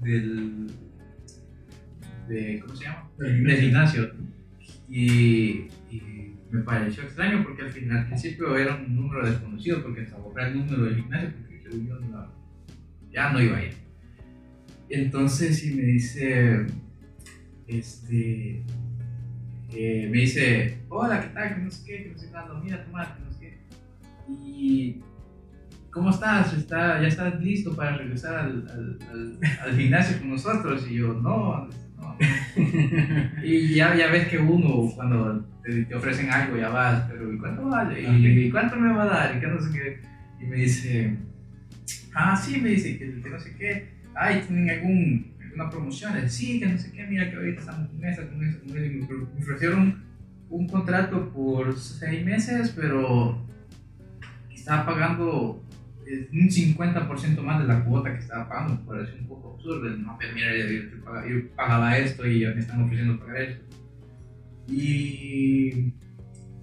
[0.00, 0.66] del,
[2.28, 3.08] de, ¿cómo se llama?
[3.16, 4.10] Del Del gimnasio.
[4.88, 10.00] Y, y me pareció extraño porque al final, al principio era un número desconocido porque
[10.00, 12.32] hasta borré el número del gimnasio porque según yo no-
[13.12, 13.74] ya no iba a ir.
[14.88, 16.66] Entonces, y me dice,
[17.68, 18.64] este,
[19.72, 21.54] eh, me dice, hola, ¿qué tal?
[21.54, 23.58] Que no sé qué, que no sé cuándo, mira, toma, que no sé qué.
[24.28, 25.00] Y,
[25.90, 26.52] ¿cómo estás?
[26.54, 30.86] ¿Está, ¿Ya estás listo para regresar al, al, al, al gimnasio con nosotros?
[30.90, 32.16] Y yo, no, no.
[33.42, 37.38] Y ya, ya ves que uno, cuando te, te ofrecen algo, ya vas, pero ¿y
[37.38, 38.00] cuánto vale?
[38.02, 39.36] ¿Y, y cuánto me va a dar?
[39.36, 40.00] Y que no sé qué.
[40.42, 41.16] Y me dice,
[42.14, 43.88] ah, sí, me dice, que, que no sé qué.
[44.14, 46.12] Ay, ¿tienen algún, alguna promoción?
[46.28, 48.86] Sí, que no sé qué, mira que ahorita estamos con esa, con esa, con esa.
[48.86, 50.02] Y me ofre- me ofrecieron
[50.50, 53.46] un contrato por seis meses, pero
[54.52, 55.62] estaba pagando
[56.32, 59.90] un 50% más de la cuota que estaba pagando, me pareció un poco absurdo.
[59.96, 63.64] No, pero mira, yo, yo pagaba, esto y ya me están ofreciendo pagar esto.
[64.68, 65.92] Y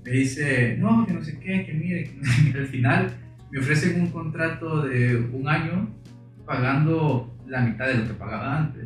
[0.04, 2.58] me dice, no, que no sé qué, que mire, que no sé qué.
[2.58, 3.14] al final
[3.52, 5.90] me ofrecen un contrato de un año
[6.46, 8.86] pagando la mitad de lo que pagaba antes.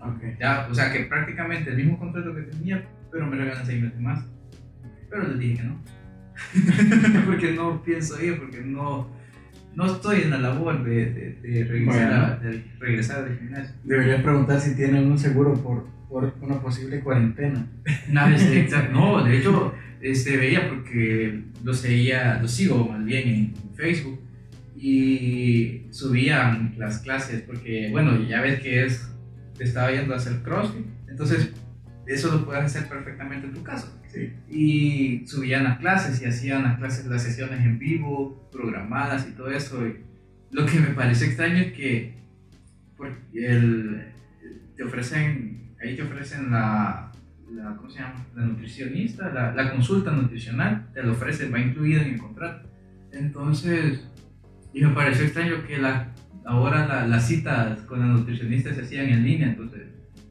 [0.00, 0.38] Ok.
[0.38, 4.00] Ya, o sea que prácticamente el mismo contrato que tenía, pero me regalan seis meses
[4.00, 4.24] más.
[5.08, 5.80] Pero les dije que no.
[7.26, 9.08] porque no pienso ir, porque no,
[9.76, 13.74] no estoy en la labor de, de, de regresar, a- de regresar al gimnasio.
[13.84, 17.66] Deberías preguntar si tienen un seguro por, por una posible cuarentena.
[18.08, 23.54] No, este, no, de hecho, este, veía porque lo seguía, lo sigo más bien en
[23.74, 24.20] Facebook
[24.76, 29.08] y subían las clases porque, bueno, ya ves que es,
[29.56, 31.52] te estaba yendo a hacer CrossFit, entonces
[32.06, 33.92] eso lo puedes hacer perfectamente en tu casa.
[34.14, 34.32] Sí.
[34.48, 39.50] Y subían las clases y hacían las clases, las sesiones en vivo, programadas y todo
[39.50, 39.84] eso.
[39.86, 39.96] Y
[40.52, 42.14] lo que me parece extraño es que
[42.96, 44.02] por- el-
[44.76, 47.10] te ofrecen, ahí te ofrecen la,
[47.52, 48.24] la, ¿cómo se llama?
[48.36, 52.68] La nutricionista, la, la consulta nutricional, te lo ofrecen, va incluida en el contrato.
[53.12, 54.00] Entonces,
[54.72, 56.08] y me pareció extraño que la,
[56.44, 59.82] ahora la- las citas con la nutricionista se hacían en línea, entonces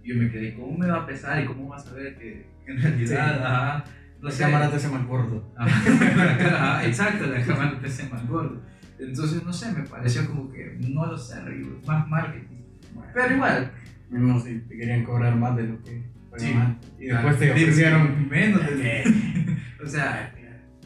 [0.03, 2.81] yo me quedé, ¿cómo me va a pesar y cómo vas a ver que en
[2.81, 3.43] realidad, Sí.
[3.43, 3.83] ajá,
[4.21, 4.43] La sé.
[4.43, 5.53] cámara te hace más gordo.
[5.57, 8.61] Ajá, exacto, la cámara te hace más gordo.
[8.99, 11.35] Entonces, no sé, me pareció como que, no lo sé,
[11.85, 12.61] más marketing.
[13.13, 13.71] Pero igual.
[14.09, 16.03] Mismo si te querían cobrar más de lo que
[16.37, 16.51] Sí.
[16.99, 18.61] Y después te ofrecieron menos.
[18.65, 19.03] de-
[19.83, 20.33] o sea,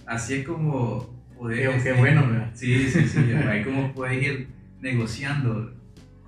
[0.06, 1.70] así es como poder.
[1.70, 2.52] Qué este, bueno, ¿verdad?
[2.54, 3.20] Sí, sí, sí.
[3.34, 4.48] Ahí como puedes ir
[4.82, 5.74] negociando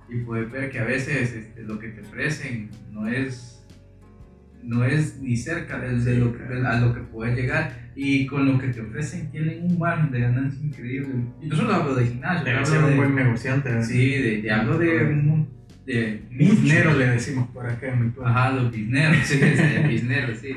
[0.08, 3.59] y puedes ver que a veces este, lo que te ofrecen no es
[4.62, 8.26] no es ni cerca de, de lo que, de- a lo que puedes llegar y
[8.26, 11.08] con lo que te ofrecen tienen un margen de ganancia increíble.
[11.42, 13.68] Y no solo hablo de gimnasio, Debe hablo ser un de- buen negociante.
[13.70, 13.84] ¿verdad?
[13.84, 15.48] Sí, de, de- hablo de, un-
[15.86, 16.98] de Biznero muchos.
[16.98, 18.30] le decimos por acá en mi pueblo.
[18.30, 20.50] Ajá, los bizneros, sí, sí, bizneros, sí.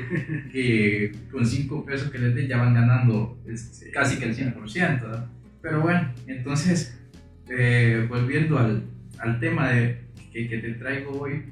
[0.52, 5.00] Que con 5 pesos que les den ya van ganando es, casi que el 100%.
[5.02, 5.26] ¿verdad?
[5.60, 7.00] Pero bueno, entonces,
[7.48, 8.84] eh, volviendo al,
[9.18, 10.00] al tema de,
[10.32, 11.42] que, que te traigo hoy,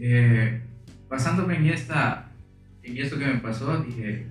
[0.00, 0.60] eh,
[1.08, 2.30] basándome en, esta,
[2.82, 4.26] en esto que me pasó, dije,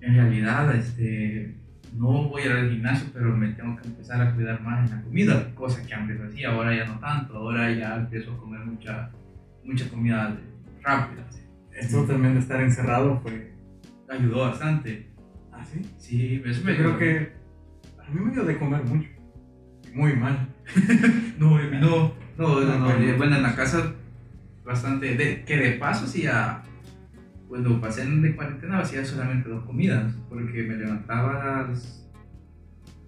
[0.00, 1.54] en realidad, este,
[1.94, 4.96] no voy a ir al gimnasio, pero me tengo que empezar a cuidar más en
[4.96, 8.60] la comida, cosa que antes hacía, ahora ya no tanto, ahora ya empiezo a comer
[8.60, 9.10] mucha,
[9.64, 10.36] mucha comida
[10.82, 11.24] rápida.
[11.72, 13.52] Esto también de estar encerrado fue.
[14.08, 15.08] Ayudó bastante.
[15.52, 15.80] ¿Ah, sí?
[15.98, 17.32] Sí, eso Yo me creo que
[17.98, 19.08] a mí me dio de comer mucho.
[19.92, 20.48] Muy mal.
[21.38, 21.80] No, no, no,
[22.38, 23.16] no, No, no, bueno.
[23.16, 23.92] bueno, en la casa
[24.64, 26.62] bastante, de, que de paso hacía,
[27.48, 32.08] cuando pasé en de cuarentena hacía solamente dos comidas, porque me levantaba a las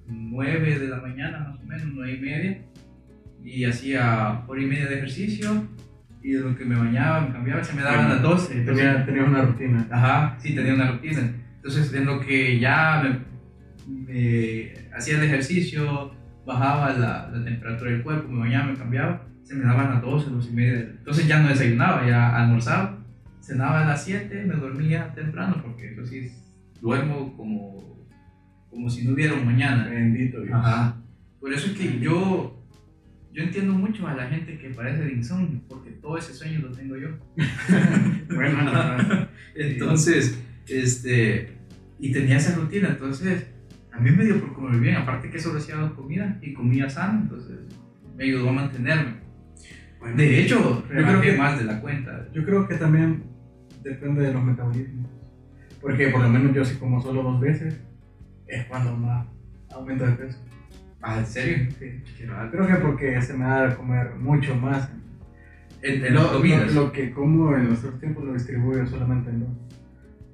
[0.06, 2.62] 9 de la mañana, más o menos, 9 y media,
[3.44, 5.66] y hacía hora y media de ejercicio,
[6.22, 8.58] y de lo que me bañaba, me cambiaba, se me daban las 12.
[8.58, 9.86] entonces- Tenía, tenía una rutina.
[9.90, 11.32] Ajá, sí, tenía una rutina.
[11.56, 16.12] Entonces, en lo que ya me, me hacía el ejercicio,
[16.44, 20.30] bajaba la, la temperatura del cuerpo, me bañaba, me cambiaba, se me daban las 12,
[20.30, 20.80] 12 y media.
[20.98, 22.98] Entonces ya no desayunaba, ya almorzaba,
[23.40, 26.32] cenaba a las 7, me dormía temprano, porque entonces
[26.80, 28.04] duermo como,
[28.68, 29.88] como si no hubiera un mañana.
[29.88, 30.52] Bendito Dios.
[30.52, 30.96] Ajá.
[31.38, 32.60] Por eso es que yo,
[33.32, 36.72] yo entiendo mucho a la gente que parece de insomnio, porque todo ese sueño lo
[36.72, 37.10] tengo yo.
[38.34, 39.30] Bueno, la verdad.
[39.54, 41.52] Entonces, este,
[42.00, 43.46] y tenía esa rutina, entonces
[43.92, 46.90] a mí me dio por comer bien, aparte que solo hacía dos comidas y comía
[46.90, 47.60] sano, entonces
[48.16, 49.25] me ayudó a mantenerme.
[50.14, 52.26] Bueno, De hecho, yo creo que- más de la cuenta.
[52.32, 53.24] Yo creo que también
[53.82, 55.10] depende de los metabolismos.
[55.80, 57.80] Porque por lo menos yo si como solo dos veces,
[58.46, 59.26] es cuando más
[59.72, 60.38] aumento de peso.
[61.02, 61.68] Ah, ¿en serio?
[61.78, 62.02] Sí.
[62.50, 64.90] Creo que porque se me da de comer mucho más.
[65.82, 69.40] En, en Lo, lo- lo que como en los otros tiempos lo distribuyo solamente en
[69.40, 69.48] dos.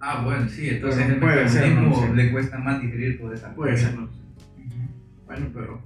[0.01, 2.15] Ah, bueno, sí, entonces Pero el puede ser, no sé.
[2.15, 4.09] le cuesta más digerir toda esa Puede ser, no.
[5.27, 5.81] Bueno, pero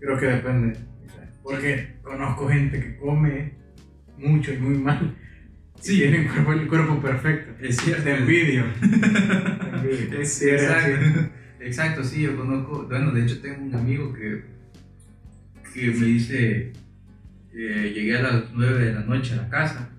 [0.00, 0.76] creo que depende.
[1.42, 3.54] Porque conozco gente que come
[4.18, 5.14] mucho y muy mal.
[5.80, 5.98] Sí.
[5.98, 7.64] Tienen cuerpo, el cuerpo perfecto.
[7.64, 8.04] Es cierto.
[8.04, 8.64] Te envidio.
[8.80, 10.20] Te envidio.
[10.20, 11.30] Es- exacto.
[11.60, 14.44] Exacto, sí, yo conozco, bueno, de hecho tengo un amigo que,
[15.74, 16.72] que me dice,
[17.52, 19.90] eh, llegué a las 9 de la noche a la casa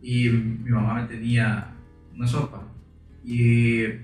[0.00, 1.74] y mi mamá me tenía
[2.14, 2.66] una sopa
[3.22, 4.00] y eh,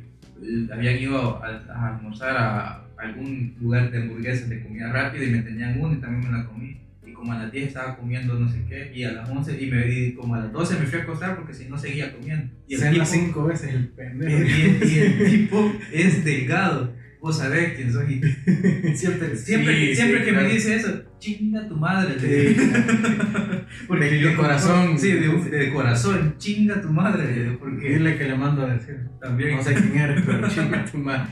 [0.70, 5.42] habían ido a, a almorzar a algún lugar de hamburguesas de comida rápida y me
[5.42, 6.76] tenían una y también me la comí.
[7.06, 9.70] Y como a las 10 estaba comiendo no sé qué, y a las 11 y,
[9.70, 12.52] me, y como a las 12 me fui a acostar porque si no seguía comiendo.
[12.68, 14.36] Y el Cena tipo- cinco veces el y pendejo.
[14.36, 16.92] el, y el tipo es delgado.
[17.20, 18.20] Vos sabés quién soy.
[18.94, 20.46] Siempre, siempre, Sí, siempre sí, que claro.
[20.46, 22.14] me dice eso, chinga tu madre.
[22.20, 22.56] Sí.
[23.88, 24.96] Porque De- yo corazón.
[24.98, 27.56] Sí, de, de corazón, chinga tu madre.
[27.58, 29.00] Porque Dile que le mando a decir.
[29.20, 29.56] también.
[29.56, 31.28] No sé quién eres, pero chinga tu madre.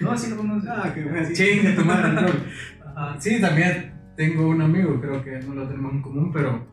[0.00, 0.70] No, sí lo conoces.
[0.70, 1.28] Ah, que bueno.
[1.32, 2.12] Chinga tu madre.
[2.12, 2.28] no.
[2.96, 3.20] Ajá.
[3.20, 6.64] Sí, también tengo un amigo, creo que no lo tenemos en común, pero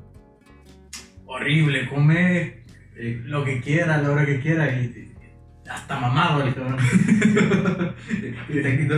[1.25, 2.63] horrible, come
[2.95, 5.10] eh, lo que quiera, a la hora que quiera y
[5.69, 6.77] hasta mamado el cabrón.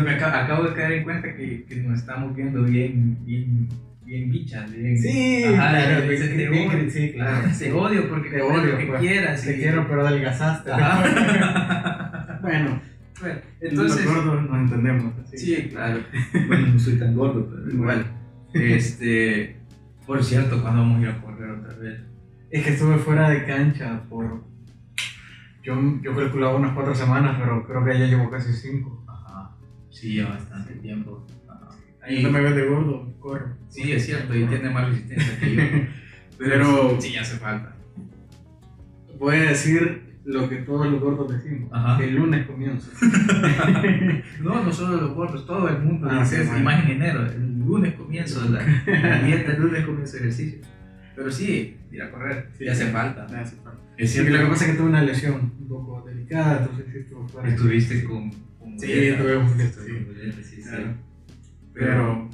[0.06, 3.70] Me acabo, de caer en cuenta que, que nos estamos viendo bien, bien,
[4.06, 4.72] bien bichas.
[4.72, 6.90] Bien, Sí, Ajá, te odio.
[6.90, 7.48] sí, claro.
[7.60, 9.00] Te odio porque Te odio, lo que pues.
[9.02, 9.44] quieras.
[9.46, 10.72] Te y- quiero, pero adelgazaste.
[12.44, 12.82] Bueno,
[13.22, 14.06] Bueno, entonces entonces.
[14.06, 15.14] los gordos nos entendemos.
[15.34, 16.00] Sí, claro.
[16.48, 18.06] Bueno, no soy tan gordo, pero igual.
[18.54, 19.58] Este.
[20.06, 22.02] Por cierto, cuando vamos a ir a correr otra vez?
[22.52, 24.44] Es que estuve fuera de cancha por.
[25.64, 29.04] Yo, yo calculaba unas cuatro semanas, pero creo que ya llevo casi cinco.
[29.08, 29.56] Ajá.
[29.90, 31.26] Sí, ya bastante tiempo.
[31.50, 31.70] Ajá.
[32.02, 33.56] Ahí no me ves de gordo, corro.
[33.70, 35.62] Sí, es cierto, y tiene más resistencia que yo.
[36.38, 37.76] Pero- sí, hace falta.
[39.18, 41.70] Voy a decir lo que todos los gordos decimos.
[41.72, 42.04] Ajá.
[42.04, 42.92] El lunes comienzo.
[44.42, 46.60] No, no solo los gordos, todo el mundo Ah, dice sí, bueno.
[46.60, 47.26] y más en enero.
[47.26, 50.60] El lunes comienzo la, la dieta, el lunes comienzo ejercicio.
[51.16, 52.68] Pero sí, ir a correr, Sí.
[52.68, 53.28] hace falta.
[53.30, 53.80] Me hace falta.
[53.98, 57.00] Es Sí, lo que pasa es que tuve una lesión un poco delicada, entonces sí
[57.00, 57.50] estuve fuera.
[57.50, 58.32] Estuviste con.
[58.60, 59.18] con Sí, muleta.
[59.22, 60.62] tuve un Estuve con sí, sí.
[60.64, 60.94] Claro.
[61.74, 62.30] Pero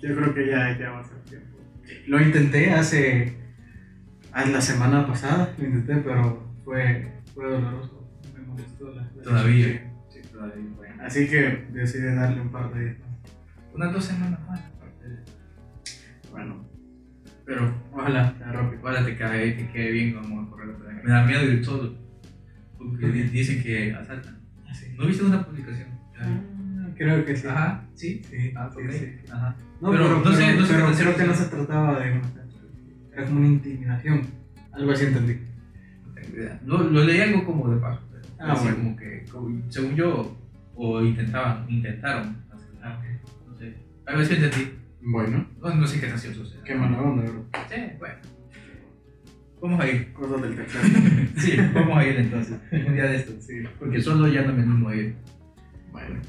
[0.00, 1.58] yo creo que ya, ya va a ser tiempo.
[2.06, 3.34] Lo intenté hace.
[4.34, 8.08] la semana pasada, lo intenté, pero fue, fue doloroso.
[8.34, 9.02] Me molestó la.
[9.02, 9.92] la Todavía.
[10.08, 10.64] Sí, todavía.
[10.76, 11.02] Bueno.
[11.02, 12.96] Así que decidí darle un par de.
[13.74, 14.60] Unas dos semanas más.
[16.30, 16.67] Bueno,
[17.48, 18.78] Pero ojalá rápido.
[18.82, 20.68] ojalá te quede, te quede bien como correr.
[21.02, 21.94] Me da miedo ir solo.
[22.76, 24.36] Porque di- dicen que asaltan.
[24.98, 25.88] ¿No viste una publicación?
[26.20, 27.46] Ah, Creo que sí.
[27.48, 28.20] Ajá, sí.
[28.28, 29.16] Sí, Ah, sí.
[29.32, 29.56] Ajá.
[29.80, 32.22] No, Pero pero, no sé- no sé pero creo que no se trataba de una
[33.14, 34.22] Era como una intimidación.
[34.72, 35.38] Algo así entendí.
[36.06, 36.60] No tengo idea.
[36.66, 38.02] Lo, lo leí algo como de paso.
[38.12, 38.76] pero Ah, así bueno.
[38.76, 40.36] como que, como- según yo,
[40.74, 42.98] o intentaban, intentaron asesinar.
[43.48, 43.74] No sé.
[44.06, 44.72] Algo así entendí.
[45.10, 46.62] Bueno, No, no sé qué tan cierto sea.
[46.64, 47.44] qué mala onda, bro.
[47.68, 48.14] Sí, bueno.
[49.62, 50.12] Vamos a ir.
[50.12, 50.80] Cosas del tercer.
[51.38, 52.58] Sí, vamos a ir entonces.
[52.72, 53.42] Un día de estos.
[53.44, 53.62] sí.
[53.78, 55.14] Porque solo ya no me animo a ir.
[55.92, 56.20] Bueno.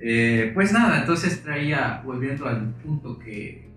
[0.00, 3.68] Eh, pues nada, entonces traía, volviendo al punto que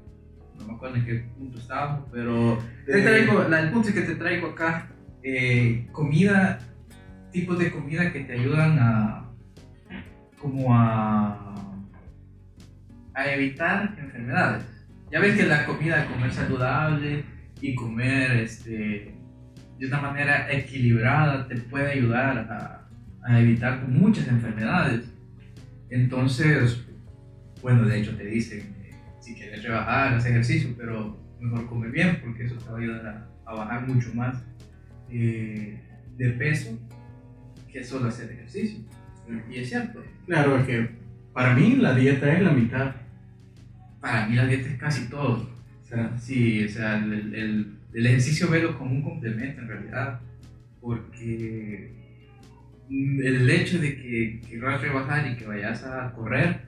[0.59, 3.01] no me acuerdo en qué punto estábamos, pero te Eh.
[3.03, 4.89] traigo, la- el punto es que te traigo acá
[5.23, 6.59] eh, comida,
[7.31, 9.25] tipos de comida que te ayudan a
[10.39, 11.50] como a,
[13.13, 14.63] a evitar enfermedades.
[15.11, 17.23] Ya ves que la comida, comer saludable
[17.59, 19.13] y comer este,
[19.77, 22.87] de una manera equilibrada te puede ayudar a,
[23.23, 25.11] a evitar muchas enfermedades.
[25.89, 26.85] Entonces,
[27.61, 32.19] bueno, de hecho te dicen, eh, si quieres rebajar, haz ejercicio, pero mejor come bien
[32.23, 34.41] porque eso te va a ayudar a, a bajar mucho más
[35.09, 35.79] eh,
[36.17, 36.77] de peso
[37.71, 38.79] que solo hacer ejercicio.
[39.49, 41.00] Y es cierto, Claro, es que
[41.33, 42.95] para mí la dieta es la mitad.
[43.99, 45.49] para mí la dieta es casi todo.
[45.81, 50.19] O sea, Sí, o sea, el, el- el ejercicio velo como un complemento en realidad,
[50.79, 51.93] porque
[52.89, 56.61] el hecho de que querrás rebajar y que vayas a correr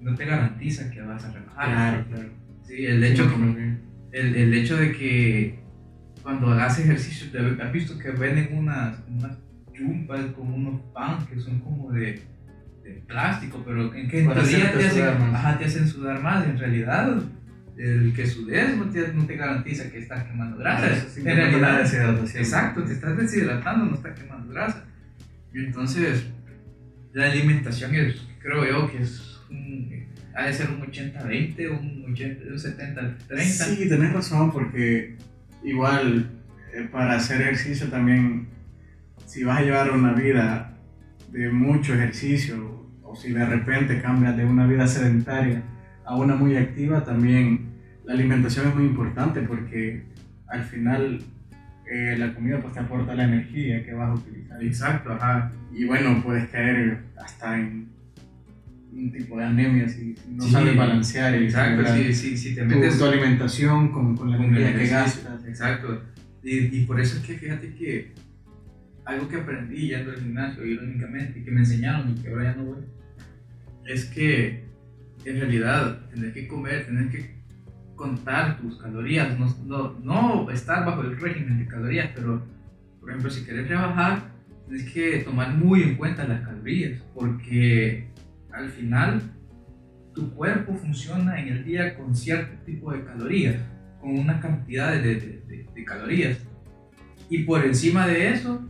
[0.00, 1.68] no te garantiza que vas a rebajar.
[1.68, 2.28] claro, claro.
[2.66, 3.80] Sí, el hecho, Sí, comer bien.
[4.12, 5.58] el, el hecho de que
[6.22, 7.28] cuando hagas ejercicio,
[7.62, 9.36] has visto que venden unas, unas
[9.72, 12.20] chumpas con unos pan que son como de,
[12.94, 15.34] de plástico, pero en que en teoría te hacen, sudar más.
[15.34, 16.46] ajá, te hacen sudar más.
[16.46, 17.22] En realidad,
[17.76, 20.86] el que sudes no te, no te garantiza que estás quemando grasa.
[20.86, 22.42] Ah, Eso en simplemente la realidad, deshidratación.
[22.42, 24.84] exacto, te estás deshidratando, no estás quemando grasa.
[25.54, 26.26] Y entonces,
[27.12, 32.44] la alimentación es, creo yo, que es un, ha de ser un 80-20, un 80,
[32.50, 33.38] un 70-30.
[33.38, 35.16] Sí, tenés razón, porque
[35.62, 36.30] igual
[36.74, 38.48] eh, para hacer ejercicio también,
[39.26, 40.76] si vas a llevar una vida
[41.30, 42.77] de mucho ejercicio,
[43.08, 45.62] o si de repente cambias de una vida sedentaria
[46.04, 47.68] a una muy activa, también
[48.04, 50.04] la alimentación es muy importante porque
[50.46, 51.20] al final
[51.90, 54.62] eh, la comida pues te aporta la energía que vas a utilizar.
[54.62, 55.52] Exacto, ajá.
[55.72, 57.88] Y bueno, puedes caer hasta en
[58.92, 62.62] un tipo de anemia si, si no Sí, sabes balancear Exacto, equilibrar si, si, te
[62.62, 65.44] tu, metes tu alimentación con, con la energía que gastas.
[65.46, 66.02] Exacto.
[66.42, 68.12] Y, y por eso es que fíjate que
[69.04, 72.54] algo que aprendí yendo al gimnasio, irónicamente, y que me enseñaron y que ahora ya
[72.56, 72.78] no voy,
[73.88, 74.64] es que
[75.24, 77.38] en realidad tenés que comer, tenés que
[77.96, 82.42] contar tus calorías, no, no, no estar bajo el régimen de calorías, pero
[83.00, 84.30] por ejemplo, si querés rebajar,
[84.68, 88.06] tienes que tomar muy en cuenta las calorías, porque
[88.52, 89.20] al final
[90.14, 93.56] tu cuerpo funciona en el día con cierto tipo de calorías,
[94.00, 96.38] con una cantidad de, de- de- de calorías.
[97.30, 98.68] Y por encima de eso,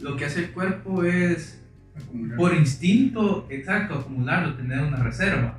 [0.00, 1.57] lo que hace el cuerpo es,
[2.04, 2.36] Acumular.
[2.36, 5.58] por instinto, exacto, acumularlo, tener una reserva.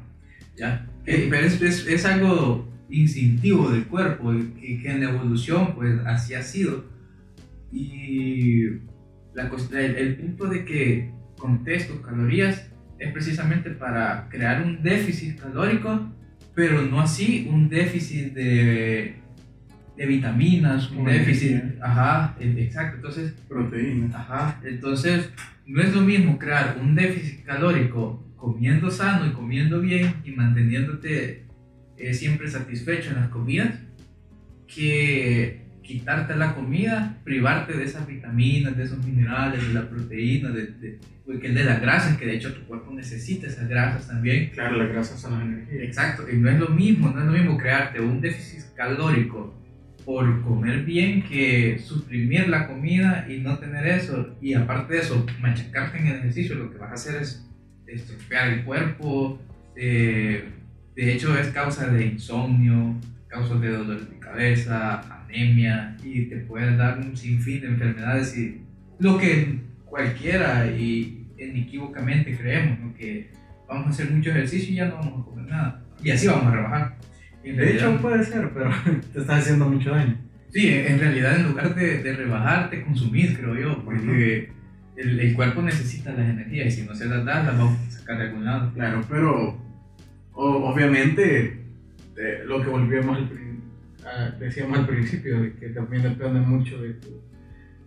[0.57, 0.85] ¿ya?
[1.05, 5.99] Eh, pero es, es- es algo instintivo del cuerpo, y que, en la evolución, pues
[6.05, 6.85] así ha sido.
[7.71, 8.63] Y
[9.33, 15.39] la, el, el punto de que contés tus calorías es precisamente para crear un déficit
[15.39, 16.11] calórico,
[16.55, 19.15] pero no así un déficit de,
[19.95, 24.13] de vitaminas, un déficit, ajá, exacto, entonces, proteínas.
[24.15, 25.29] ajá, entonces
[25.69, 31.45] no es lo mismo crear un déficit calórico comiendo sano y comiendo bien y manteniéndote
[31.97, 33.75] eh, siempre satisfecho en las comidas
[34.67, 40.67] que quitarte la comida, privarte de esas vitaminas, de esos minerales, de la proteína, de,
[40.67, 44.49] de, de las grasas, que de hecho tu cuerpo necesita esas grasas también.
[44.51, 45.83] Claro, las grasas son las energías.
[45.83, 49.58] Exacto, y no es lo mismo, no es lo mismo crearte un déficit calórico
[50.05, 54.35] por comer bien que suprimir la comida y no tener eso.
[54.41, 57.45] Y aparte de eso, machacarte en el ejercicio, lo que vas a hacer es
[57.87, 59.39] estropear el cuerpo.
[59.75, 60.43] eh,
[60.95, 62.95] de hecho, es causa de insomnio,
[63.29, 68.37] causa de dolor de cabeza, anemia, y te puede dar un sinfín de enfermedades.
[68.37, 68.61] Y
[68.99, 72.93] lo que cualquiera y inequívocamente creemos, ¿no?
[72.93, 73.29] que
[73.67, 75.83] vamos a hacer mucho ejercicio y ya no vamos a comer nada.
[76.03, 76.97] Y así vamos a rebajar.
[77.43, 78.69] De hecho puede ser, pero
[79.13, 80.17] te está haciendo mucho daño.
[80.51, 84.49] Sí, en realidad en lugar de, de rebajar, te consumís, creo yo, porque
[84.97, 87.91] el, el cuerpo necesita las energías y si no se las das, las vamos a
[87.91, 88.71] sacar de algún lado.
[88.73, 89.57] Claro, pero
[90.33, 91.61] o- obviamente
[92.17, 93.29] eh, lo que volvíamos al,
[94.05, 97.21] a- decíamos al principio, de que también depende mucho de tu,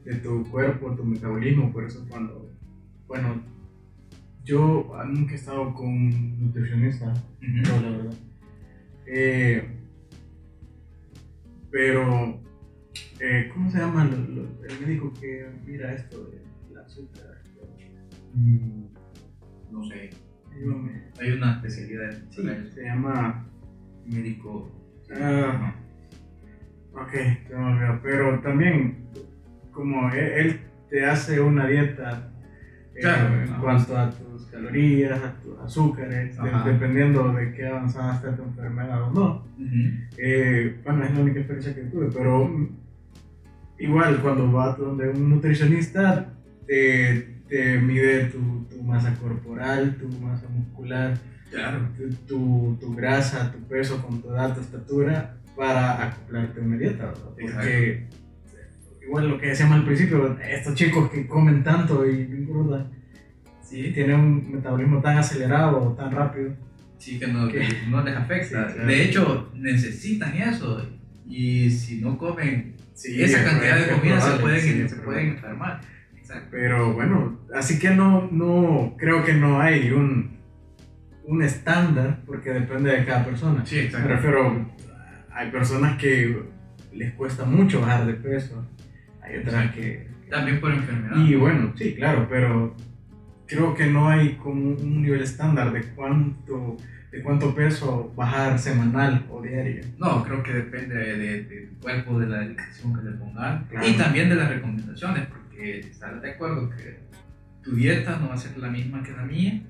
[0.04, 2.48] de tu cuerpo, tu metabolismo, por eso cuando,
[3.08, 3.42] bueno,
[4.44, 8.14] yo nunca he estado con un nutricionista, no, la verdad.
[9.06, 9.62] Eh,
[11.70, 12.40] pero,
[13.20, 17.42] eh, ¿cómo se llama el médico que mira esto del azúcar?
[18.34, 18.84] Mm,
[19.70, 20.10] No sé,
[20.50, 21.02] Ayúdame.
[21.20, 22.42] hay una especialidad Sí,
[22.74, 23.46] se llama
[24.06, 24.70] médico.
[25.14, 25.74] Ah,
[26.92, 27.12] ok.
[28.02, 29.06] Pero también,
[29.72, 32.31] como él, él te hace una dieta
[32.94, 33.60] eh, Claro, en ajá.
[33.60, 39.02] cuanto a tus calorías, a tus azúcares, de- dependiendo de qué avanzada esté tu enfermedad
[39.02, 39.44] o no.
[40.18, 42.68] Eh, bueno, es la única experiencia que tuve, pero
[43.78, 46.32] igual cuando vas donde un nutricionista
[46.66, 51.14] te, te mide tu, tu masa corporal, tu masa muscular,
[51.50, 51.80] Claro.
[52.26, 57.06] tu, tu, grasa, tu peso con tu edad, tu estatura para acoplarte a una dieta,
[57.06, 57.30] ¿verdad?
[57.38, 58.06] Porque
[59.06, 62.90] igual lo que decíamos al principio, estos chicos que comen tanto y engordan,
[63.62, 66.52] Sí, tienen un metabolismo tan acelerado o tan rápido.
[66.98, 67.46] sí que no,
[67.88, 68.68] no les afecta.
[68.68, 68.86] Sí, claro.
[68.86, 70.86] De hecho, necesitan eso.
[71.26, 75.28] Y si no comen Sí, esa es cantidad de probable, comida, se pueden, se pueden
[75.30, 75.80] enfermar.
[76.14, 76.48] Exacto.
[76.50, 80.36] Pero bueno, así que no, no, creo que no hay un,
[81.24, 83.64] un estándar, porque depende de cada persona.
[83.64, 84.08] Sí, Me exacto.
[84.08, 84.66] refiero,
[85.32, 86.42] hay personas que
[86.92, 88.68] les cuesta mucho bajar de peso,
[89.22, 90.08] hay otras que...
[90.30, 91.16] También por enfermedad.
[91.26, 92.74] Y bueno, sí, claro, pero
[93.46, 96.78] creo que no hay como un nivel estándar de cuánto,
[97.10, 99.82] de cuánto peso bajar semanal o diario.
[99.98, 103.68] No, creo que depende de, de- de tu cuerpo, de la dedicación que le pongas
[103.68, 103.86] Claro.
[103.86, 106.98] y también de las recomendaciones, porque estar de acuerdo que
[107.62, 109.60] tu dieta no va a ser la misma que la mía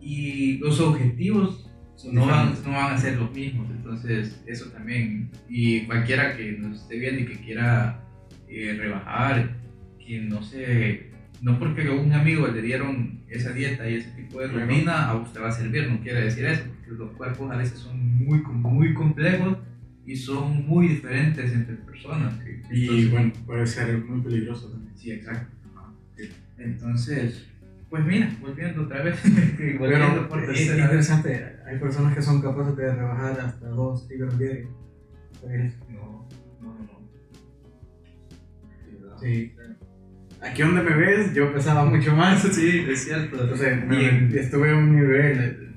[0.00, 1.70] y los objetivos
[2.10, 6.82] no van, no van a ser los mismos, entonces eso también, y cualquiera que nos
[6.82, 8.00] esté viendo y que quiera
[8.54, 9.56] eh, rebajar,
[9.98, 11.10] que no sé,
[11.42, 15.16] no porque a un amigo le dieron esa dieta y ese tipo de rutina, a
[15.16, 18.40] usted va a servir, no quiere decir eso, porque los cuerpos a veces son muy,
[18.40, 19.58] muy complejos
[20.06, 22.34] y son muy diferentes entre personas.
[22.70, 24.96] Y Entonces, bueno, puede ser muy peligroso también.
[24.96, 25.54] Sí, exacto.
[26.58, 27.46] Entonces,
[27.90, 29.16] pues mira, volviendo otra vez,
[29.78, 30.78] volviendo es vez.
[30.78, 34.34] interesante, hay personas que son capaces de rebajar hasta 2 libras.
[35.40, 35.74] ¿Sabías?
[35.90, 36.13] No, no,
[39.24, 39.52] Sí.
[40.42, 42.42] Aquí donde me ves, yo pesaba mucho más.
[42.42, 43.42] Sí, es cierto.
[43.42, 45.74] Entonces, me- estuve a un nivel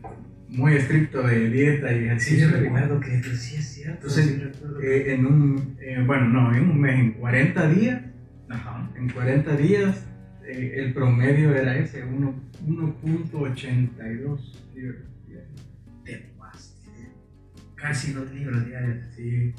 [0.49, 2.49] muy estricto de dieta y Sí, ejercicio.
[2.49, 4.07] yo recuerdo que que sí es cierto.
[4.07, 4.41] Entonces, sí
[4.83, 8.01] Eh, en un, eh, bueno, no, en un mes, en 40 días,
[8.49, 8.91] Ajá.
[8.97, 10.05] en 40 días,
[10.45, 12.35] eh, el promedio era ese, uno-
[12.65, 15.49] 1.82 libras diarias.
[16.03, 17.11] Te mamaste.
[17.75, 18.97] Casi dos libros diarios.
[19.15, 19.53] Sí.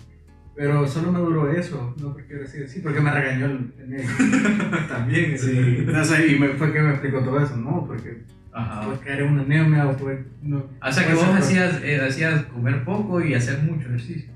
[0.59, 4.12] Pero solo me duró eso, no porque decir sí, porque me regañó el, el médico.
[4.88, 5.38] También.
[5.38, 7.86] Sí, y me, fue que me explicó todo eso, ¿no?
[7.86, 8.92] Porque Ajá.
[9.04, 10.24] caer una anemia o puede.
[10.42, 14.30] No, O sea que vos hacías, eh, hacías comer poco y hacer mucho ejercicio.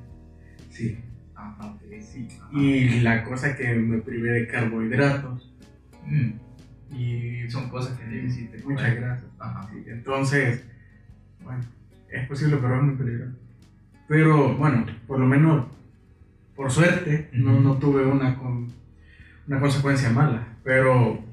[0.70, 0.96] Sí.
[1.34, 2.28] Ajá, sí.
[2.52, 5.48] Y la cosa que me privé de carbohidratos
[6.06, 6.32] Mm,
[6.96, 8.64] y son cosas que necesitas.
[8.64, 9.26] muchas grasas.
[9.40, 9.68] Ajá.
[9.72, 10.64] Sí, entonces,
[11.42, 11.60] bueno,
[12.10, 13.32] es posible, pero es muy peligroso.
[14.08, 15.66] Pero bueno, por lo menos,
[16.56, 17.60] por suerte, no, Ujú.
[17.62, 18.68] no tuve una, con,
[19.48, 21.24] una consecuencia mala, pero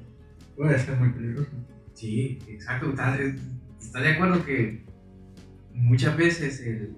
[0.56, 1.50] puede ser muy peligroso.
[1.94, 2.90] Sí, exacto.
[2.90, 3.20] ¿Estás
[3.80, 4.84] está de acuerdo que
[5.74, 6.94] muchas veces el,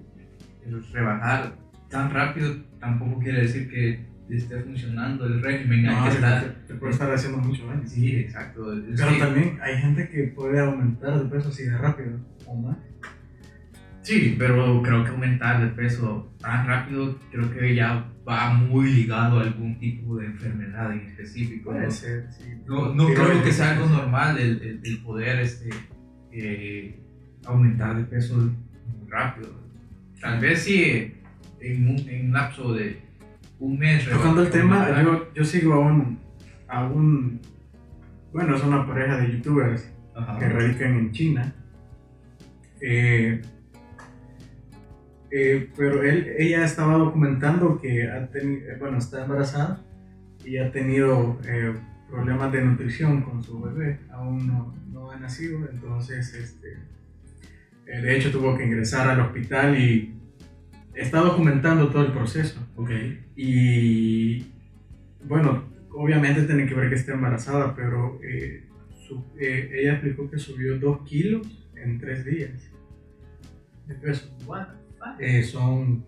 [0.65, 1.55] el rebajar
[1.89, 5.83] tan rápido tampoco quiere decir que esté funcionando el régimen?
[5.83, 7.83] No, que te, estar- te puede estar haciendo mucho daño.
[7.85, 8.65] Sí, exacto.
[8.95, 12.77] Pero que- también hay gente que puede aumentar de peso así de rápido o más.
[14.03, 19.39] Sí, pero creo que aumentar el peso tan rápido creo que ya va muy ligado
[19.39, 21.71] a algún tipo de enfermedad en específico.
[21.71, 21.77] ¿no?
[21.79, 22.43] Puede ser, sí.
[22.65, 25.69] No, no creo que sea algo normal el, el- el poder este,
[26.31, 26.99] eh,
[27.45, 29.49] aumentar de peso muy rápido.
[30.21, 31.13] Tal vez sí
[31.61, 32.99] en un, en un lapso de
[33.59, 34.07] un mes.
[34.09, 36.19] Tocando el tema, yo, yo sigo a un,
[36.67, 37.39] a un,
[38.33, 40.37] bueno, es una pareja de youtubers Ajá.
[40.39, 41.53] que radican en China.
[42.81, 43.41] Eh,
[45.35, 49.81] eh, pero él, ella estaba documentando que ha tenido, bueno, está embarazada
[50.45, 51.73] y ha tenido eh,
[52.09, 56.77] problemas de nutrición con su bebé, aún no, no ha nacido, entonces este,
[57.85, 60.13] Eh, de hecho, tuvo que ingresar al hospital y
[60.95, 62.57] está documentando todo el proceso.
[63.35, 64.45] Y
[65.25, 68.63] bueno, obviamente tiene que ver que esté embarazada, pero eh,
[69.05, 72.71] su- eh, ella explicó que subió 2 kilos en 3 días
[73.87, 74.33] de peso.
[75.19, 76.05] Eh, son.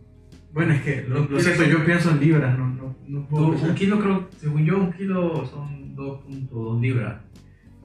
[0.54, 3.68] Bueno, es que lo, lo siento, yo pienso en libras, no, no, no puedo Do-
[3.68, 7.22] un kilo creo, según yo, un kilo son 2.2 libras,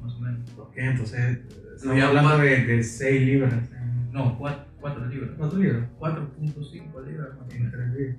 [0.01, 0.51] más o menos.
[0.57, 1.39] Ok, entonces
[1.75, 3.53] estamos ya hablando de, de 6 libras.
[3.55, 5.31] en- No, 4, libras.
[5.37, 5.89] ¿Cuántos libras?
[5.99, 8.17] 4.5 libras más o En menos.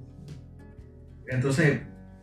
[1.27, 1.81] Entonces,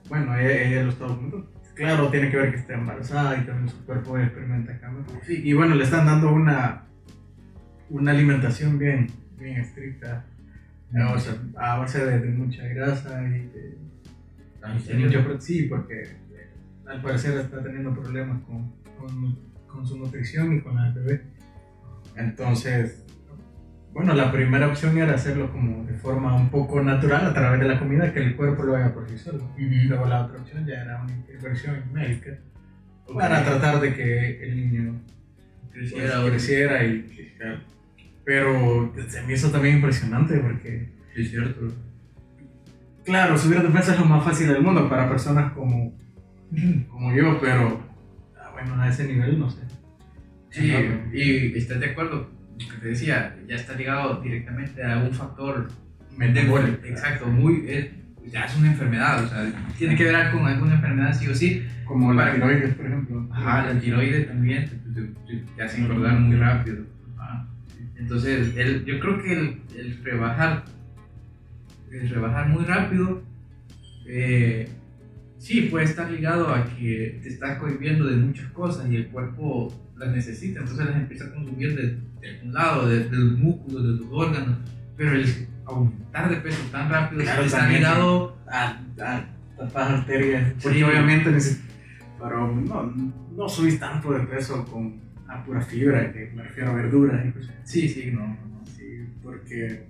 [0.08, 1.50] bueno, ella, ella lo está documentando.
[1.74, 5.06] Claro, tiene que ver que está embarazada y también su cuerpo experimenta cambios.
[5.24, 6.82] Sí, Y bueno, le están dando una,
[7.88, 9.06] una alimentación bien,
[9.38, 10.26] bien estricta.
[11.14, 13.78] O sea, a base de, de mucha grasa y de,
[14.64, 15.06] ¿En de serio?
[15.06, 16.48] mucho pro- Sí, porque eh,
[16.86, 21.22] al parecer está teniendo problemas con, con, con su nutrición y con la bebé.
[22.16, 23.04] Entonces,
[23.92, 27.68] bueno, la primera opción era hacerlo como de forma un poco natural a través de
[27.68, 29.44] la comida, que el cuerpo lo haga por sí solo.
[29.44, 29.88] Ujú.
[29.88, 32.38] Luego la otra opción ya era una intervención médica
[33.14, 35.00] para tratar de que el niño
[35.72, 37.34] pues, Creciera o- creciera y...
[38.28, 41.72] Pero se me hizo también impresionante porque, es cierto.
[43.02, 45.96] claro, subir de peso es lo más fácil del mundo para personas como,
[46.90, 47.80] como yo, pero
[48.38, 49.62] ah, bueno, a ese nivel no sé.
[50.50, 50.70] Sí,
[51.14, 52.28] y estás de acuerdo,
[52.60, 55.68] lo que te decía, ya está ligado directamente a un factor
[56.14, 56.84] Metabólico.
[56.84, 57.88] Exacto, muy, es-
[58.30, 61.66] ya es una enfermedad, o sea, tiene que ver con alguna enfermedad sí o sí.
[61.86, 63.26] Como la tiroides, por ejemplo.
[63.32, 66.84] Ajá, la tiroides también te, te- te- te hace engordar muy rápido.
[67.98, 70.64] Entonces, el, yo creo que el, el rebajar,
[71.90, 73.22] el rebajar muy rápido,
[74.06, 74.68] eh,
[75.38, 79.72] sí puede estar ligado a que te estás cohibiendo de muchas cosas y el cuerpo
[79.96, 83.82] las necesita, entonces las empieza a consumir de, de algún lado, de, de los músculos,
[83.82, 84.58] de tus órganos,
[84.96, 89.26] pero el aumentar de peso tan rápido Claro, está ligado a, a
[89.56, 90.52] tapar arterias.
[90.62, 90.84] Porque Sí.
[90.84, 91.30] obviamente
[92.20, 92.92] pero no,
[93.36, 97.30] no subís tanto de peso con a pura fibra, que me refiero a verduras y
[97.32, 97.80] cosas así.
[97.82, 98.66] Sí, sí, no, no, no.
[98.66, 99.84] Sí, porque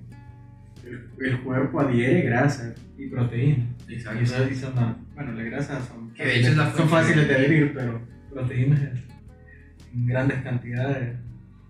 [0.85, 3.65] el, el cuerpo adhiere grasa y proteína.
[3.89, 4.21] Y Exacto.
[4.23, 7.73] esas- y son la- bueno, las grasas son, Que de hecho son fáciles de adherir,
[7.75, 8.81] pero proteínas
[9.95, 11.17] en grandes cantidades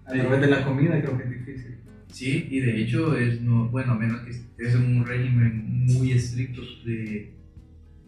[0.07, 1.75] a través de la comida creo que es difícil.
[2.11, 6.13] Sí, y de hecho es no, bueno, a menos que estés en un régimen muy
[6.13, 7.35] estricto de,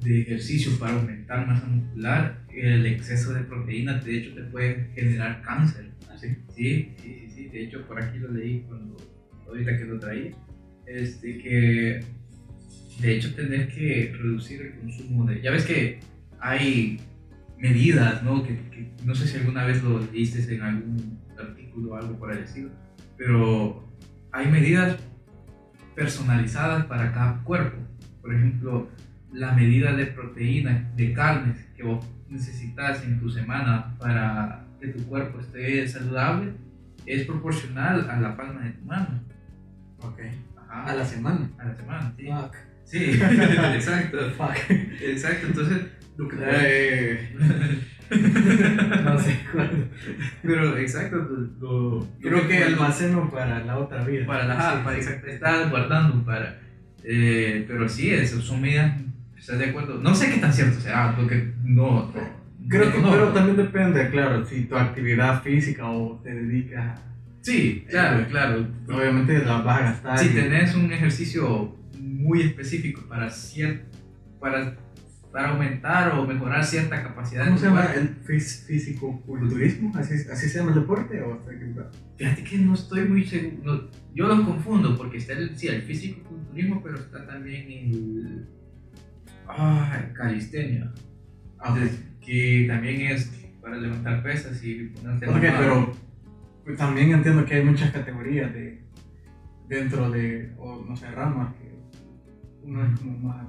[0.03, 5.43] de ejercicio para aumentar masa muscular, el exceso de proteínas de hecho te puede generar
[5.43, 5.91] cáncer.
[6.19, 7.49] Sí, sí, sí, sí.
[7.49, 8.97] De hecho, por aquí lo leí cuando,
[9.47, 10.33] ahorita que lo traía,
[10.87, 12.01] este, que
[13.01, 15.41] de hecho tenés que reducir el consumo de...
[15.41, 16.01] Ya ves que
[16.39, 17.01] hay
[17.59, 18.43] medidas, ¿no?
[18.43, 22.33] Que, que no sé si alguna vez lo leíste en algún artículo o algo por
[22.33, 22.71] el estilo,
[23.17, 23.89] pero
[24.33, 24.99] hay medidas
[25.95, 27.79] personalizadas para cada cuerpo.
[28.21, 28.89] Por ejemplo,
[29.33, 35.05] la medida de proteína de carnes que vos necesitas en tu semana para que tu
[35.07, 36.53] cuerpo esté saludable
[37.07, 39.20] es proporcional a la palma de tu mano.
[39.99, 40.20] Ok.
[40.57, 40.85] Ajá.
[40.85, 41.51] A la semana.
[41.59, 42.26] A la semana, sí.
[42.26, 42.55] Fuck.
[42.85, 43.05] Sí,
[43.74, 44.18] exacto.
[44.37, 44.57] Fuck.
[45.03, 45.78] Exacto, entonces
[46.16, 47.35] lo que Eh,
[49.05, 49.87] no sé cuándo.
[50.43, 54.26] Pero exacto, lo, lo- Creo que almaceno para la otra vida.
[54.26, 55.03] para la Sí, para sí.
[55.03, 56.59] exacto, estar guardando para
[57.03, 59.01] eh, pero sí, eso son medidas,
[59.41, 59.99] ¿estás de acuerdo?
[59.99, 62.12] No sé qué tan cierto será, porque no,
[62.68, 67.03] Creo que no, pero también depende, claro, si tu actividad física o te dedicas a...
[67.41, 68.68] Sí, claro, claro.
[68.86, 70.18] Obviamente la vas a gastar.
[70.18, 73.80] Si y- tenés un ejercicio muy específico para cier-
[74.38, 74.76] para,
[75.32, 77.86] para aumentar o mejorar cierta capacidad ¿Cómo se llama?
[77.95, 79.93] ¿El físico-culturismo?
[79.97, 81.91] ¿Así, ¿Así se llama el deporte o equivocado?
[82.16, 83.57] Fíjate que no estoy muy seguro.
[83.64, 88.47] no, yo los confundo porque está el, sí, el físico-culturismo, pero está también el.
[89.59, 90.93] Ah, el calistenia.
[91.59, 91.69] Ah.
[91.75, 93.31] Entonces, que también es
[93.61, 95.93] para levantar pesas y ponerte Ok, pero
[96.65, 98.83] pues, también entiendo que hay muchas categorías de
[99.69, 101.71] dentro de, o no sé, ramas que
[102.65, 103.47] uno es como más,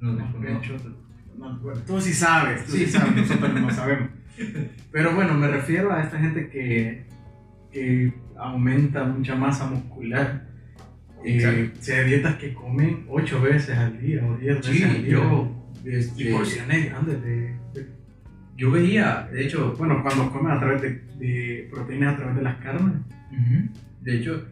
[0.00, 0.60] No, más no, no.
[0.60, 0.76] pecho,
[1.36, 2.92] no, bueno, tú sí sabes, tú sí, Sí.
[2.92, 4.10] sabes, nosotros no sabemos.
[4.92, 7.04] Pero bueno, me refiero a esta gente que,
[7.70, 10.46] que aumenta mucha masa muscular.
[11.24, 11.78] Eh, Exacto.
[11.80, 15.12] se dietas que comen 8 veces al día o 10 veces al Sí, día.
[15.12, 15.58] yo.
[15.84, 17.36] y este, porciones grandes de,
[17.74, 17.86] de-
[18.56, 22.42] yo veía, de hecho, Bueno, cuando comen a través de, de proteínas a través de
[22.42, 22.94] las carnes.
[23.32, 23.68] Ujú.
[24.02, 24.46] De hecho,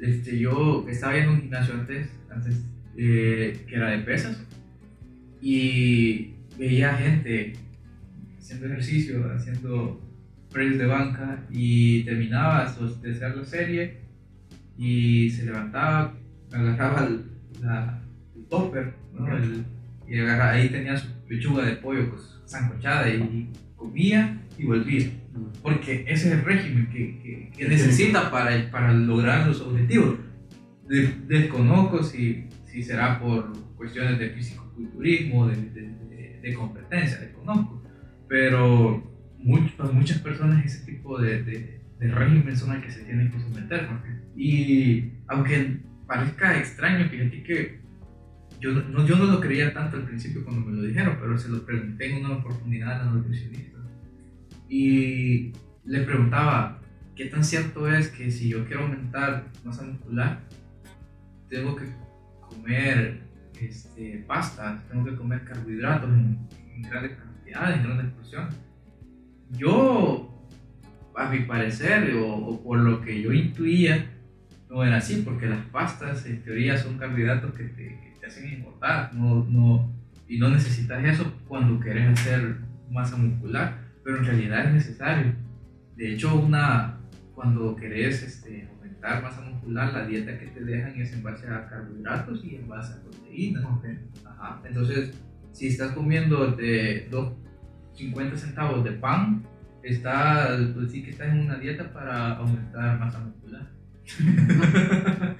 [0.00, 2.64] este, yo estaba en un gimnasio antes, antes
[2.96, 4.44] eh, que era de pesas
[5.40, 7.52] y veía gente
[8.38, 10.00] haciendo ejercicio, haciendo
[10.52, 13.98] press de banca y terminaba de hacer la serie
[14.78, 16.14] y se levantaba,
[16.52, 17.24] agarraba el,
[17.60, 18.00] la,
[18.36, 19.36] el topper, ¿no?
[19.36, 19.64] El-
[20.08, 25.06] y agarra- ahí tenía su pechuga de pollo pues, sancochada y comía y volvía.
[25.62, 30.16] Porque ese es el régimen que, que- que necesita para, para lograr los objetivos.
[30.88, 37.82] De- desconozco si, si será por cuestiones de físico-culturismo, de, de- de- competencia, desconozco.
[38.28, 39.02] Pero
[39.38, 43.30] much- para muchas personas ese tipo de, de, de régimen son al que se tienen
[43.30, 43.82] que someter.
[43.90, 44.00] ¿no?
[44.38, 47.80] Y aunque parezca extraño, fíjate que
[48.60, 51.48] yo no, yo no lo creía tanto al principio cuando me lo dijeron, pero se
[51.48, 53.78] lo pregunté en una oportunidad a la nutricionista.
[54.68, 55.52] Y
[55.84, 56.80] le preguntaba,
[57.16, 60.40] ¿qué tan cierto es que si yo quiero aumentar masa muscular,
[61.50, 61.86] tengo que
[62.40, 63.20] comer
[63.60, 64.24] este,
[64.88, 66.38] tengo que comer carbohidratos en,
[66.76, 68.54] en grandes cantidades, en grandes porciones?
[69.50, 70.48] Yo,
[71.16, 74.14] a mi parecer, o, o por lo que yo intuía,
[74.68, 78.46] no era así, porque las pastas en teoría son carbohidratos que te, que te hacen
[78.48, 79.90] engordar, no, no,
[80.28, 82.56] y no necesitas eso cuando quieres hacer
[82.90, 85.32] masa muscular, pero en realidad es necesario.
[85.96, 86.98] De hecho, una,
[87.34, 91.66] cuando querés este, aumentar masa muscular, la dieta que te dejan es en base a
[91.66, 93.64] carbohidratos y en base a proteínas.
[94.26, 94.60] Ajá.
[94.64, 95.18] Entonces,
[95.52, 97.32] si estás comiendo de dos,
[97.94, 99.42] 50 centavos de pan,
[99.82, 103.77] está, pues sí que estás en una dieta para aumentar masa muscular.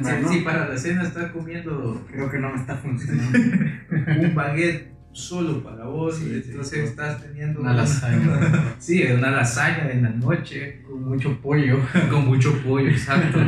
[0.00, 0.28] Bueno.
[0.28, 3.38] si para la cena estás comiendo Creo que no me está funcionando.
[4.20, 6.84] un baguette solo para vos, Sí, sí, entonces sí.
[6.86, 8.74] estás teniendo Una lasaña.
[8.78, 11.78] Sí, una lasaña en la noche Con mucho pollo.
[12.10, 13.38] con mucho pollo, exacto.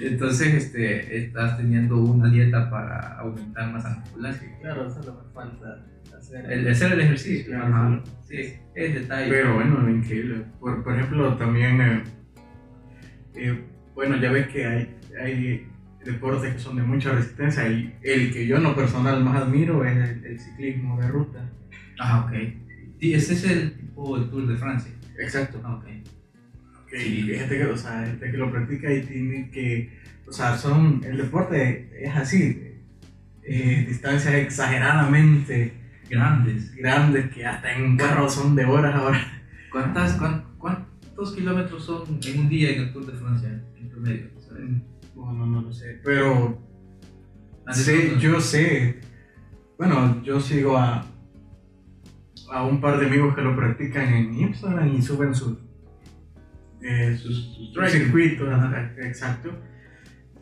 [0.00, 4.34] Entonces, este, estás teniendo una dieta para aumentar masa muscular.
[4.60, 5.86] Claro, solo me falta
[6.16, 7.46] hacer El de hacer el ejercicio.
[7.46, 8.02] Sí, Ajá.
[8.22, 9.30] Sí, es detalle.
[9.30, 10.44] Pero bueno, increíble.
[10.60, 12.02] Por, por ejemplo, también, eh,
[13.34, 13.64] eh,
[13.98, 15.66] bueno, ya ves que hay, hay
[16.04, 19.84] deportes que son de mucha resistencia y el que yo en lo personal más admiro
[19.84, 21.50] es el, el ciclismo de ruta.
[21.98, 22.32] Ah, ok.
[23.00, 24.92] Sí, ese es el tipo del Tour de Francia.
[25.18, 25.60] Exacto.
[25.64, 25.84] Ah, ok.
[26.88, 27.22] Que Sí.
[27.34, 29.90] gente que, o sea, gente que lo practica y tiene que,
[30.28, 32.76] o sea, son, el deporte es así,
[33.42, 35.72] eh, distancias exageradamente
[36.08, 36.72] Grandes.
[36.76, 39.42] grandes que hasta en un carro son de horas ahora.
[39.72, 43.60] ¿Cuántas, cuán- ¿Cuántos kilómetros son en un día en el Tour de Francia?
[44.00, 44.30] Promedio.
[44.40, 44.64] ¿sabes?
[45.14, 46.68] Bueno, no lo sé, pero
[47.72, 49.00] Sí, yo sé.
[49.76, 51.06] Bueno, yo sigo a,
[52.50, 55.58] a un par de amigos que lo practican en Instagram y suben sus,
[56.82, 58.48] eh, sus, sus circuitos.
[58.98, 59.50] Exacto.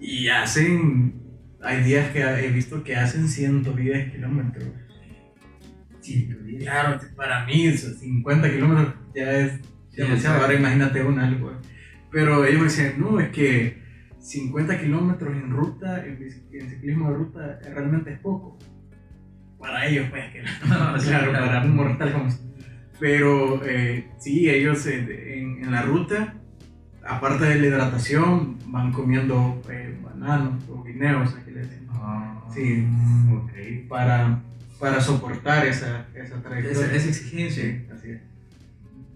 [0.01, 1.23] Y hacen.
[1.63, 4.69] Hay días que he visto que hacen 110 kilómetros.
[6.01, 6.63] 110.
[6.63, 9.61] Claro, para mí esos 50 kilómetros ya es
[9.97, 10.43] demasiado.
[10.43, 11.61] Ahora imagínate un algo.
[12.11, 13.83] Pero ellos me decían, no, es que
[14.21, 16.19] 50 kilómetros en ruta, en,
[16.53, 18.59] en ciclismo de ruta, eh, realmente es poco.
[19.59, 20.43] Para ellos, pues, que
[21.01, 22.29] sí, claro, para un mortal como
[23.01, 26.35] Pero eh, sí, ellos eh, en, en la ruta,
[27.05, 32.87] aparte de la hidratación, van comiendo eh, bananos o guineos, aquí le decimos, Ah, Sí.
[33.33, 33.89] ok.
[33.89, 34.41] para,
[34.79, 36.87] para soportar esa, esa trayectoria.
[36.87, 37.83] Esa, esa exigencia.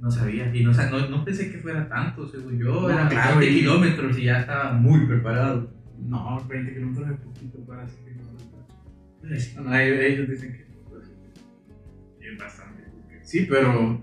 [0.01, 0.03] Es.
[0.03, 0.55] No sabía.
[0.55, 2.72] Y no, sa- no, no pensé que fuera tanto, según yo.
[2.82, 5.72] No, eran claro, 20 y- kilómetros y ya estaba muy preparado.
[5.98, 9.38] No, 20 kilómetros es poquito para ciclismo de ruta.
[9.38, 9.55] Sí.
[9.61, 11.05] No, ellos, dicen que pues,
[12.20, 12.84] Es bastante.
[13.22, 14.03] sí, pero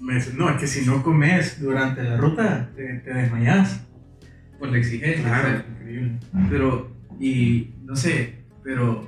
[0.00, 3.82] me dicen, no, es que si no comes durante la ruta te, te desmayas.
[4.58, 5.28] Por la exigencia.
[5.28, 5.64] ¿sabes?
[5.70, 6.18] increíble.
[6.48, 9.06] Pero, y no sé, pero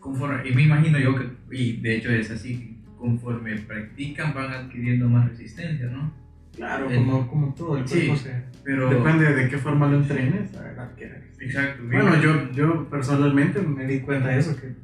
[0.00, 5.08] conforme, y me imagino yo que, y de hecho es así, conforme practican van adquiriendo
[5.08, 6.12] más resistencia, ¿no?
[6.56, 8.42] Claro, El- como, como todo, el Sí, cuerpo se...
[8.64, 11.04] Pero, Depende de qué forma lo entrenes, la verdad que...
[11.40, 11.82] exacto.
[11.86, 14.74] Bueno, yo, yo personalmente me di cuenta de eso, que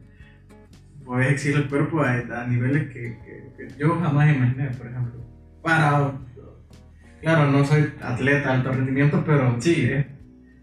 [1.04, 5.20] puedes exigir el cuerpo a, a niveles que, que- que yo jamás imaginé, por ejemplo.
[5.62, 6.12] Para...
[7.20, 9.86] Claro, no soy atleta de alto rendimiento, pero Sí.
[9.90, 10.06] es,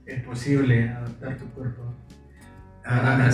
[0.06, 1.94] es posible adaptar tu cuerpo.
[2.86, 3.26] a, a-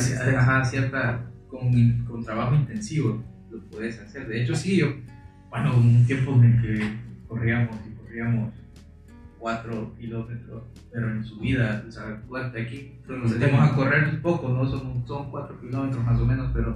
[0.59, 3.23] a- cierta, con, con trabajo intensivo
[3.57, 4.27] lo puedes hacer.
[4.27, 4.87] De hecho, sí, yo,
[5.49, 6.89] bueno, un tiempo en el que
[7.27, 8.53] corríamos y corríamos
[9.39, 12.21] 4 kilómetros, pero en subida, o sea,
[12.59, 14.69] aquí, nos salimos a correr un poco, ¿no?
[14.69, 16.73] Son, son 4 kilómetros más o menos, pero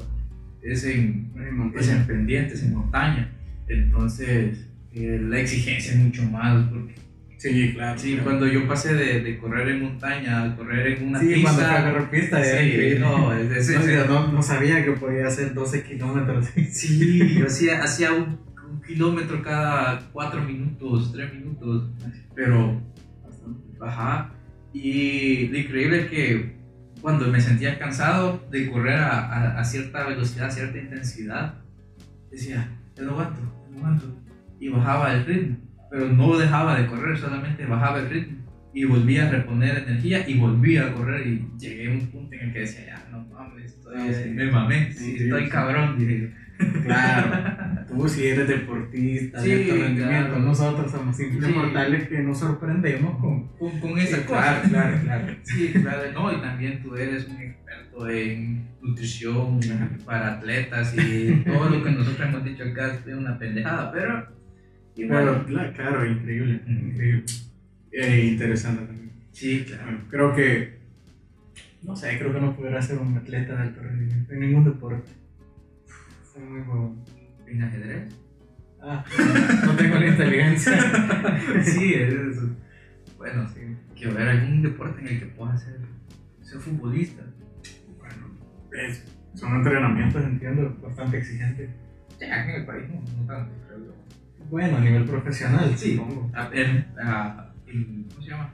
[0.62, 1.82] es en, montaña.
[1.82, 3.32] es en pendientes, en montaña.
[3.68, 6.96] Entonces, eh, la exigencia es mucho más, porque
[7.42, 7.98] Sí, claro.
[8.00, 8.24] sí, claro.
[8.24, 11.62] cuando yo pasé de, de correr en montaña a correr en una Sí, pista, cuando
[11.66, 13.00] fue a correr pista, era Sí, increíble.
[13.00, 16.48] no, es- es- No, es- no, no sabía que podía hacer 12 kilómetros.
[16.72, 18.38] Sí, yo hacía, hacía un,
[18.72, 21.90] un kilómetro cada cuatro minutos, tres minutos,
[22.36, 22.80] pero,
[23.82, 24.32] ajá,
[24.74, 26.56] Y lo increíble es que
[27.02, 31.56] cuando me sentía cansado de correr a, a- a cierta velocidad, a cierta intensidad,
[32.30, 34.06] decía, ya no aguanto, ya no aguanto.
[34.60, 35.58] Y bajaba el ritmo,
[35.92, 38.38] pero no dejaba de correr, solamente bajaba el ritmo.
[38.74, 41.28] Y volvía a reponer energía y volvía a correr.
[41.28, 44.30] Y llegué a un punto en el que decía, ya no mames, estoy, Sí.
[44.30, 46.34] me mamé, sí, Sí, estoy cabrón, dije.
[46.84, 50.40] Claro, tú si eres deportista de alto rendimiento, claro.
[50.40, 53.48] nosotros somos simples mortales que nos sorprendemos con...
[53.58, 54.62] Con, con esa cosa.
[54.62, 55.36] claro, claro, claro.
[55.44, 59.60] Sí, claro, no, y también tú eres un experto en nutrición
[60.06, 64.41] para atletas y todo lo que nosotros hemos dicho acá es una pendejada, pero
[64.96, 67.24] Claro, claro, increíble, increíble.
[67.92, 69.12] Eh, interesante también.
[69.32, 69.84] Sí, claro.
[69.86, 70.78] Bueno, creo que,
[71.84, 75.10] no sé, creo que no podrá ser un atleta de alto rendimiento en ningún deporte.
[76.34, 77.04] Soy muy huevón.
[77.48, 78.14] ¿En ajedrez?
[78.82, 79.04] Ah,
[79.66, 80.78] no tengo la inteligencia.
[81.64, 82.50] sí, es eso.
[83.18, 83.60] Bueno, sí.
[83.96, 85.78] Quiero ver algún deporte en el que puedas ser,
[86.42, 87.24] ser futbolista.
[88.00, 88.28] Bueno,
[88.88, 89.04] es-
[89.36, 91.70] son entrenamientos, entiendo, bastante exigentes.
[92.20, 93.94] Ya en el país no, no tanto, creo yo.
[94.52, 95.96] Bueno, a nivel profesional, Sí.
[95.96, 96.30] supongo.
[96.54, 96.86] En,
[97.68, 98.54] en- ¿Cómo se llama?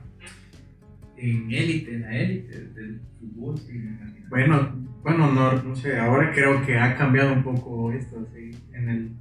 [1.18, 4.28] En élite, en la élite del fútbol, imagino.
[4.30, 8.90] Bueno, bueno, no, no sé, ahora creo que ha cambiado un poco esto, sí, en
[8.90, 9.12] el...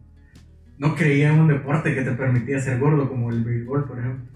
[0.78, 4.26] No creía en un deporte que te permitía ser gordo como el béisbol, por ejemplo.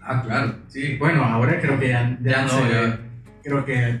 [0.00, 0.96] Ah, claro, sí.
[0.98, 3.00] Bueno, ahora creo que ya, ya, Ya no se ya.
[3.42, 4.00] creo que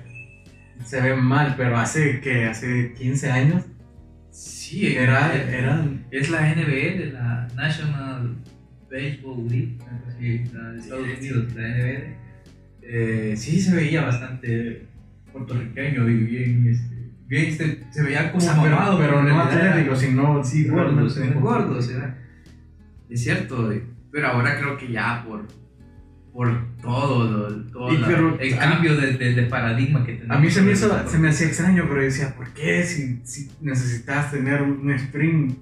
[0.84, 3.64] se ve mal, pero hace que hace 15 años
[4.30, 6.48] Sí, era, es, eran, es la
[6.98, 8.36] de la National
[8.90, 9.76] Baseball League,
[10.52, 12.16] la de Estados Unidos, la.
[12.82, 14.86] Eh, sí, se veía bastante
[15.32, 19.96] puertorriqueño y bien, este, bien se, se veía como mamado, pero en no era- atlético,
[19.96, 21.14] sino Sí, gordos,
[21.90, 22.16] era.
[23.08, 23.72] Es cierto,
[24.12, 25.46] pero ahora creo que ya por,
[26.32, 30.36] por todo, todo Y la- pero el cambio de, de- de paradigma que tenemos.
[30.36, 33.50] A mí se me, hizo, se me hacía extraño, pero decía, ¿por qué si, si
[33.60, 35.56] necesitas tener un sprint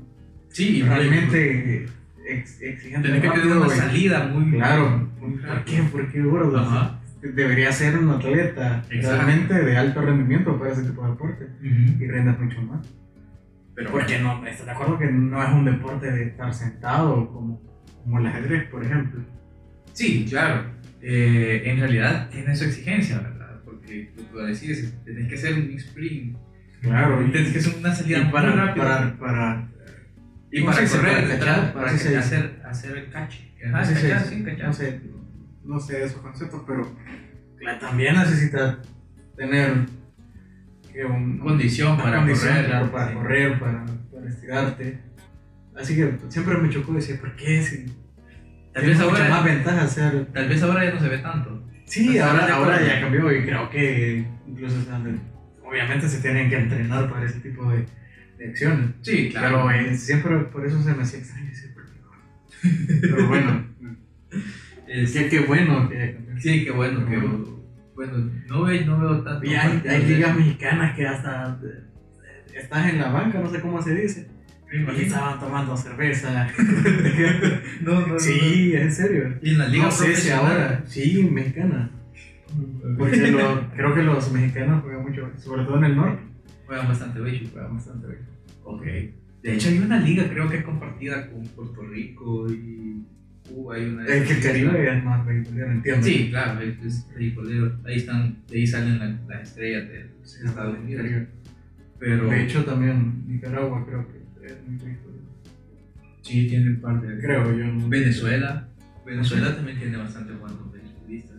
[0.50, 1.86] Sí, realmente
[2.26, 3.08] ex- exigente?
[3.08, 4.52] Tenés que tener una salida muy.
[4.58, 5.82] Claro, muy ¿por qué?
[5.82, 6.58] ¿Por qué gordo?
[6.58, 7.00] Ajá.
[7.20, 9.16] Debería ser un atleta Exacto.
[9.24, 12.86] realmente de alto rendimiento para ese tipo de deporte y rendas mucho más.
[13.74, 17.60] Pero Porque no, estoy de acuerdo que no es un deporte de estar sentado como,
[18.02, 19.20] como el ajedrez, por ejemplo.
[19.92, 20.64] Sí, claro.
[21.00, 23.60] Eh, en realidad tiene su exigencia, ¿verdad?
[23.64, 26.36] Porque lo que decís, tenés que hacer un sprint.
[26.80, 28.84] Claro, y, Tienes que hacer una salida muy para, rápida.
[28.84, 29.68] para, para,
[30.52, 32.16] y ¿cómo para correr, Para dice.
[32.16, 33.52] hacer, hacer el cache.
[33.58, 34.66] Si- sí, cachar.
[34.68, 35.00] no sé,
[35.64, 36.96] no sé esos conceptos, pero
[37.80, 38.78] también necesita
[39.36, 39.86] tener
[40.92, 42.66] que un, Condición una para condición, correr.
[42.66, 43.14] claro, para sí.
[43.14, 44.98] correr, para, para estirarte.
[45.76, 47.62] Así que siempre me chocó decir, ¿por qué?
[47.62, 47.86] Si
[48.72, 51.62] Tal vez, mucha ahora, más ventaja hacer tal vez ahora ya no se ve tanto.
[51.86, 54.76] Sí, Pues, ahora, ahora ya cambió y creo que incluso
[55.64, 57.86] obviamente se tienen que entrenar para ese tipo de,
[58.38, 58.90] de acciones.
[59.02, 63.00] Sí, Pero eh, siempre por eso se me hacía extraño decir, ¿por qué no?
[63.00, 63.64] Pero bueno,
[64.86, 67.06] Es- qué, qué bueno que sí, qué bueno.
[67.06, 67.18] Que,
[67.94, 69.44] bueno, no veo, no veo tanto.
[69.44, 71.84] Y hay, hay ligas mexicanas que hasta eh,
[72.54, 74.28] estás en la banca, no sé cómo se dice,
[74.70, 75.06] Me y imagino.
[75.06, 76.48] estaban tomando cerveza.
[77.80, 78.18] No, no, no.
[78.18, 79.34] sí, en serio.
[79.42, 81.90] Y en la liga No sé si ahora, sí, mexicana.
[82.98, 86.22] Porque lo- creo que los mexicanos juegan mucho, sobre todo en el norte,
[86.66, 87.50] Juegan bastante béisbol.
[87.52, 88.18] juegan bastante bien.
[88.64, 88.82] Ok.
[89.42, 93.04] De hecho, hay una liga, creo que es compartida con Puerto Rico y
[93.48, 93.76] Cuba.
[93.76, 96.06] Hay una Es que el Caribe es más beisbolero, entiendo.
[96.06, 97.78] Sí, claro, es, beisbolero.
[97.86, 101.06] Ahí, están, de ahí salen la- las estrellas de Estados Unidos.
[101.98, 104.17] Pero De hecho, también Nicaragua creo que
[104.52, 104.78] es muy
[106.22, 107.18] sí, tiene un par de.
[107.20, 107.64] Creo yo.
[107.66, 108.68] no- Venezuela.
[109.04, 111.38] Venezuela también tiene bastante buenos beisbolistas.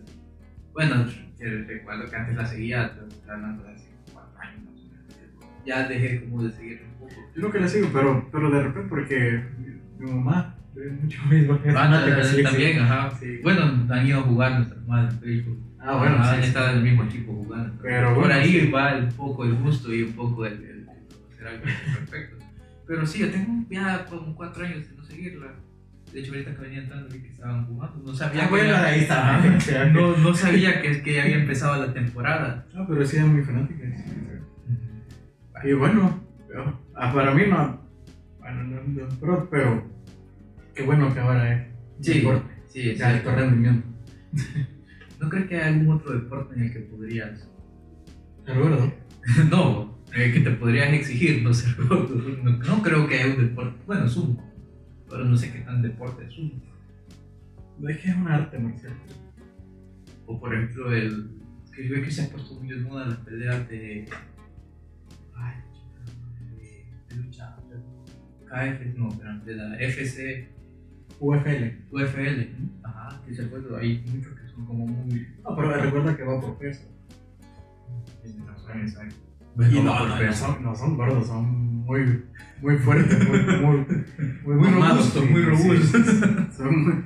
[0.72, 1.06] Bueno,
[1.38, 2.92] recuerdo que antes la seguía,
[3.28, 4.90] hablando de hace cuatro años.
[5.64, 7.20] Ya dejé como de seguir un poco.
[7.34, 9.44] Yo no que la sigo, pero, pero de repente porque
[9.98, 12.42] mi, mamá ve mucho es Ah, sí, sí.
[12.42, 13.10] también, ajá.
[13.20, 13.38] Sí.
[13.42, 15.58] Bueno, han ido a jugar nuestras madres en.
[15.78, 16.48] Ah, bueno, sí, han sí.
[16.48, 17.78] estado en el mismo equipo jugando.
[17.82, 18.70] Pero Por bueno, ahí sí.
[18.70, 20.88] va un poco el gusto y un poco el, el,
[21.40, 22.36] el al respecto.
[22.90, 25.46] Pero sí, yo tengo ya como cuatro años de no seguirla.
[26.12, 28.02] De hecho, ahorita que venía entrando vi que estaban jugando.
[28.04, 29.06] No sabía Ah, que bueno, ahí.
[29.56, 32.66] O sea, No, no sabía que, que ya había empezado la temporada.
[32.74, 33.84] No, pero sí es muy fanática.
[33.96, 34.02] sí,
[35.62, 35.68] sí.
[35.68, 36.20] Y bueno,
[36.52, 37.80] yo- ah, para mí no.
[38.40, 39.84] Bueno, no, no, pero, pero
[40.74, 41.66] qué bueno que ahora es
[42.00, 43.86] Sí, deporte sí, de alto rendimiento.
[45.20, 47.48] ¿No crees que hay algún otro deporte en el que podrías
[48.44, 48.92] Pero bueno,
[49.48, 51.50] no, que te podrías exigir no
[51.88, 52.14] gordo.
[52.42, 53.78] No, no creo que haya un deporte.
[53.86, 54.50] Bueno, sumo.
[55.08, 56.52] Pero no sé qué tan deporte es sumo.
[57.88, 58.92] es que es un arte marcial.
[60.26, 61.30] O por ejemplo, el.
[61.74, 64.08] Que yo que se ha puesto muy de moda las peleas de.
[65.34, 65.54] Ay,
[66.56, 67.56] de, de lucha.
[68.48, 70.48] KF, no, pero de la FC,
[71.20, 71.84] UFL.
[71.92, 72.48] UFL.
[72.82, 73.42] Ajá, que se.
[73.78, 75.28] Hay muchos que son como muy.
[75.44, 76.82] No, pero recuerda que va por peso.
[78.74, 79.29] Exacto.
[79.58, 81.44] Y no, no, no son, no son gordos, son
[81.84, 82.22] muy,
[82.62, 83.86] muy fuertes, muy, muy,
[84.44, 86.06] muy, Muy robustos, sí, muy robustos.
[86.06, 86.56] sí.
[86.56, 87.04] Son muy,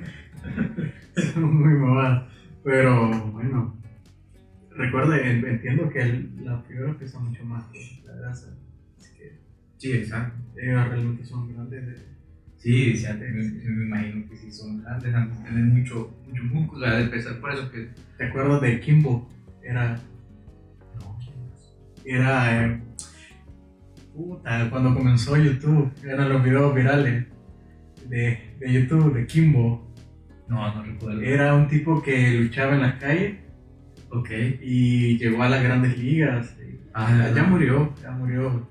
[1.33, 2.31] son muy mamados.
[2.63, 3.75] Pero bueno,
[4.77, 8.47] recuerda, entiendo que el- la fibra pesa mucho más que la grasa.
[8.97, 9.39] Así que
[9.77, 10.35] Sí, exacto.
[10.61, 11.85] ellos realmente son grandes.
[11.87, 12.15] De,
[12.57, 16.43] Sí, sí, antes me, me imagino que sí son grandes, antes de tener mucho, mucho
[16.45, 17.89] músculo, de pesar, por eso que.
[18.17, 19.29] ¿Te acuerdas de Kimbo?
[19.61, 19.99] Era,
[22.05, 22.81] era, eh,
[24.13, 27.25] puta, cuando comenzó YouTube, eran los videos virales
[28.07, 29.91] de, de YouTube, de Kimbo.
[30.47, 31.21] no, no recuerdo.
[31.21, 33.35] Era un tipo que luchaba en las calles
[34.09, 34.29] Ok.
[34.61, 36.55] y llegó a las grandes ligas.
[36.93, 38.69] Ah, ya murió, ya murió.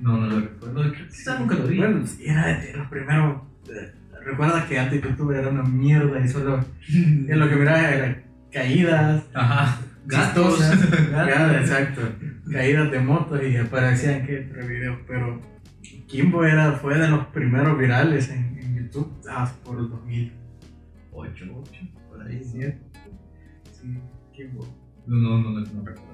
[0.00, 0.92] No, no lo recuerdo.
[1.10, 1.76] Quizás nunca lo vi.
[1.76, 3.42] Bueno, era de los primeros.
[3.68, 3.92] eh,
[4.24, 9.24] Recuerda que antes YouTube era una mierda y solo y lo que miraba era caídas,
[9.34, 9.80] Ajá.
[10.06, 10.60] Gatos,
[11.60, 12.00] exacto,
[12.50, 15.40] caídas de motos y aparecían que entre videos, pero
[16.06, 20.32] Kimbo era, fue de los primeros virales en, en YouTube ah, por el 2000.
[21.12, 22.42] Ocho, ocho, por ahí.
[22.42, 22.60] Sí,
[23.72, 23.98] sí,
[24.32, 24.66] Kimbo.
[25.06, 26.10] No, no, no, no, no recuerdo.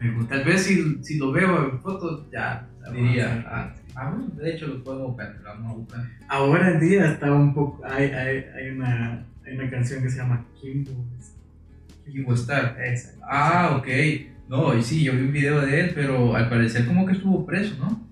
[0.00, 0.34] Me gusta.
[0.36, 3.44] Tal vez si, si lo veo en fotos, ya diría.
[3.48, 6.04] Ah, ah, bueno, de hecho lo podemos buscar, lo vamos a buscar.
[6.28, 10.18] Ahora en día está un poco, hay, hay, hay, una, hay una canción que se
[10.18, 10.92] llama Kimbo.
[12.04, 12.76] Kimbo Star.
[12.80, 13.14] Esa.
[13.22, 13.88] Ah, ok.
[14.48, 17.46] No, y sí, yo vi un video de él, pero al parecer como que estuvo
[17.46, 18.06] preso, ¿no?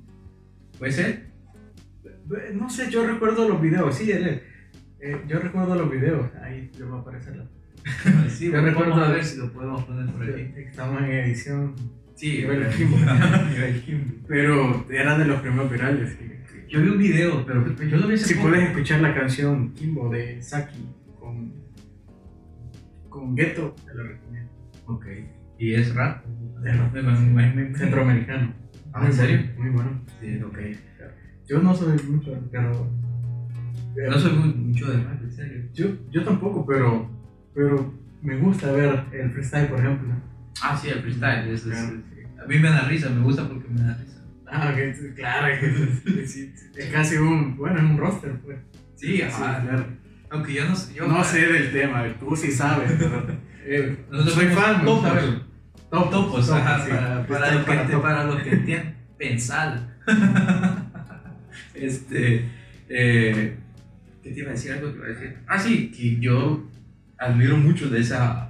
[0.78, 1.26] ¿Puede ser?
[2.54, 4.42] No sé, yo recuerdo los videos, sí, él.
[5.00, 7.44] Eh, yo recuerdo los videos, ahí le va a aparecer la.
[8.30, 10.52] sí, Yo bueno, recuerdo- vamos a ver si lo podemos poner por aquí.
[10.56, 11.74] Estamos en edición.
[12.14, 12.96] Sí, Nivel pero- Kimbo.
[14.28, 16.16] Pero era de los primeros virales.
[16.18, 16.28] sí.
[16.68, 18.48] Yo vi un video, pero yo lo vi Si poco.
[18.48, 20.78] puedes escuchar la canción Kimbo de Saki
[21.20, 21.52] con,
[23.10, 24.50] con Ghetto, te lo recomiendo.
[24.86, 25.06] Ok.
[25.62, 26.24] ¿Y es rap?
[26.64, 28.52] Es Centroamericano.
[28.92, 29.42] Ah, ¿en serio?
[29.56, 30.02] Muy bueno.
[30.20, 30.58] Sí, ok.
[31.48, 32.90] Yo no soy mucho, pero.
[34.10, 35.62] No soy muy, mucho de rap, en serio.
[35.72, 37.08] Yo, yo tampoco, pero,
[37.54, 40.08] pero me gusta ver el freestyle, por ejemplo.
[40.60, 41.48] Ah, sí, el freestyle.
[41.54, 42.02] eso es- Claro,
[42.44, 44.20] a mí me da risa, me gusta porque me da risa.
[44.48, 48.58] Ah, sí, claro, que es, sí, es casi un, bueno, es un roster, pues.
[48.96, 49.62] Sí, Sí, ajá.
[49.62, 49.86] claro.
[50.30, 50.94] Aunque yo no sé.
[50.94, 53.26] Yo, No sé del tema, tú sí sabes, pero
[53.64, 55.20] eh, Nosotros soy fan, me gusta
[55.92, 56.90] Topos, topos, ajá, sí.
[56.90, 59.78] para, para, Freestyle los que, para para los que entienden, pensar.
[61.74, 62.48] este.
[62.88, 63.56] Eh,
[64.22, 64.72] ¿Qué te iba a decir?
[64.72, 65.36] Algo te iba a decir.
[65.46, 66.64] Ah, sí, que yo
[67.18, 68.48] admiro mucho de esa.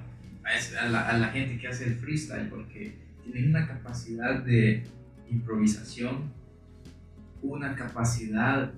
[0.80, 4.84] a la, a la gente que hace el freestyle porque tienen una capacidad de
[5.28, 6.30] improvisación,
[7.42, 8.70] una capacidad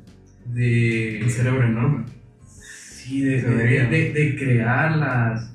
[0.46, 1.20] de.
[1.22, 2.04] Un cerebro enorme.
[2.46, 5.52] Sí, de, de- de crear las,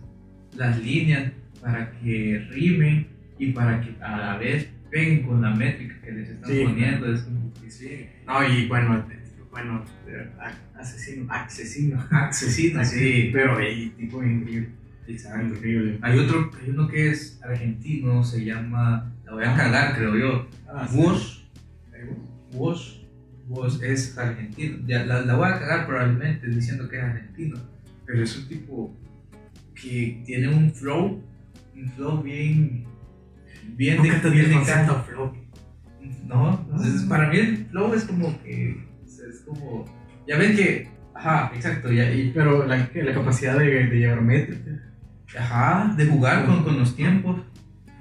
[0.55, 1.31] las líneas
[1.61, 3.07] para que rimen
[3.37, 6.63] y para que a la vez peguen con la métrica que les están Sí.
[6.63, 7.13] poniendo.
[7.13, 8.07] Es como sí.
[8.25, 9.19] No, y bueno, eh,
[9.51, 10.29] bueno, eh,
[10.77, 12.03] asesino, asesino.
[12.11, 13.29] Accesible, sí.
[13.31, 14.69] Pero el tipo es increíble.
[15.07, 15.55] Exacto.
[15.55, 15.97] Increíble.
[16.01, 20.47] Hay otro, hay uno que es argentino, se llama, la voy a cagar creo yo,
[20.67, 20.87] Ah.
[20.93, 21.43] Woz,
[22.53, 23.01] Woz,
[23.47, 27.57] Woz es argentino, Ya, la, la voy a cagar probablemente diciendo que es argentino,
[28.05, 28.95] pero es un tipo
[29.73, 31.23] que tiene un flow,
[31.83, 32.85] un flow bien,
[33.75, 35.33] bien te bien de flow.
[36.27, 39.85] No, entonces, para mí el flow es como que, es como,
[40.27, 44.71] ya ven que, ajá, exacto, ya, y- Pero la, la capacidad de, de llevar métrica.
[45.37, 47.41] ajá, de jugar con, con los tiempos,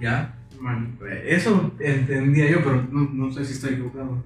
[0.01, 0.35] ya.
[0.61, 4.24] Man, eso entendía yo, pero no, no sé si estoy equivocado.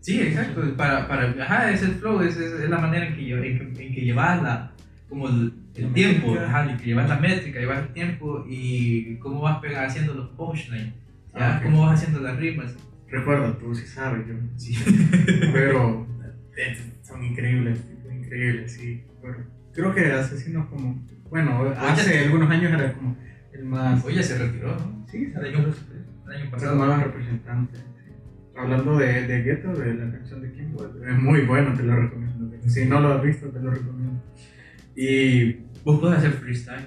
[0.00, 0.62] Sí, exacto.
[0.76, 3.86] Para, para, ajá, es el flow, es, es, es la manera en que, en que,
[3.86, 4.72] en que llevas la,
[5.08, 5.28] como
[5.74, 10.14] el, tiempo, ajá, que llevas la métrica, llevas el tiempo y cómo vas pegar, haciendo
[10.14, 10.92] los punchlines,
[11.34, 11.64] Ah, ok.
[11.64, 12.74] cómo vas haciendo las rimas.
[13.08, 14.34] Recuerda, tú sí sabes, yo.
[14.56, 14.74] Sí.
[15.52, 16.06] Pero
[16.56, 17.78] eh, son increíbles,
[18.10, 19.04] increíbles, sí.
[19.22, 19.36] Pero
[19.72, 23.16] creo que Asesinos como, bueno, hace algunos años era como
[23.52, 25.06] el más, Oye, se retiró, ¿no?
[25.10, 25.58] sí, el año,
[26.26, 26.76] el año pasado.
[26.76, 27.76] más representante.
[27.78, 28.12] sí.
[28.56, 32.32] Hablando de, de Ghetto, de la canción de Kimbo, es muy bueno, te lo recomiendo.
[32.68, 34.22] Si no lo has visto, te lo recomiendo.
[34.96, 35.52] Y,
[35.84, 36.86] ¿Vos podés hacer freestyle?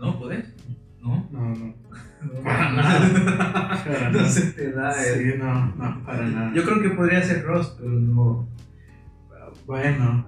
[0.00, 0.18] ¿No?
[0.18, 0.44] ¿Podés?
[1.00, 1.28] ¿No?
[1.30, 1.74] no, no,
[2.44, 3.82] para nada.
[3.84, 4.28] Para No nada.
[4.28, 4.90] se te da.
[4.92, 5.32] eh.
[5.32, 6.52] Sí, no, no, para nada.
[6.54, 8.48] Yo creo que podría ser Ross, pero no.
[9.66, 10.26] Bueno,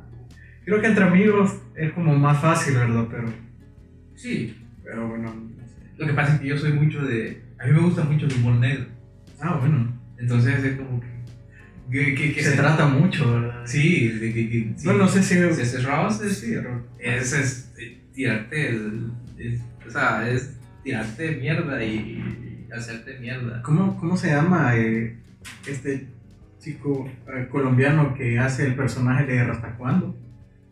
[0.64, 3.06] creo que entre amigos es como más fácil, ¿verdad?
[3.10, 3.28] Pero
[4.14, 5.74] Sí, Pero bueno, no sé.
[5.96, 7.42] lo que pasa es que yo soy mucho de.
[7.58, 8.86] A mí me gusta mucho el humor negro.
[9.40, 9.92] Ah, bueno.
[10.18, 11.13] Entonces es como que.
[11.90, 13.62] Que, que- que se trata mucho, ¿verdad?
[13.66, 14.72] Sí, que.
[14.76, 14.86] sí.
[14.86, 15.34] No, no sé si...
[15.34, 16.86] Si haces roast, es, Sí, error.
[16.98, 18.68] es, es, eh, tirarte.
[18.70, 21.94] el- es- o sea, es tirarte mierda y,
[22.68, 23.62] y hacerte mierda.
[23.62, 25.16] ¿Cómo, cómo se llama eh,
[25.66, 26.08] este
[26.58, 30.18] chico eh, colombiano que hace el personaje de Hasta cuándo?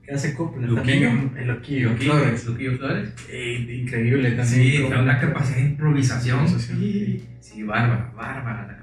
[0.03, 0.75] Que hace Loquillo.
[0.77, 1.33] también.
[1.39, 2.47] El Loquillo, Loquillo Flores.
[2.47, 3.15] Loquillo Flores.
[3.31, 4.47] Eh, increíble también.
[4.73, 6.49] Sí, una capacidad de improvisación.
[6.49, 8.82] Sí, sí, bárbara, bárbara.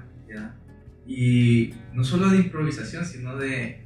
[1.12, 3.84] Y no solo de improvisación, sino de.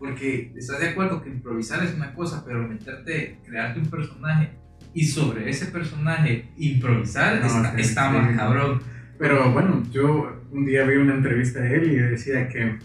[0.00, 4.50] Porque estás de acuerdo que improvisar es una cosa, pero meterte, crearte un personaje
[4.92, 8.16] y sobre ese personaje improvisar No, está, sí, está sí.
[8.16, 8.80] más cabrón.
[9.16, 12.76] Pero bueno, yo un día vi una entrevista de él y decía que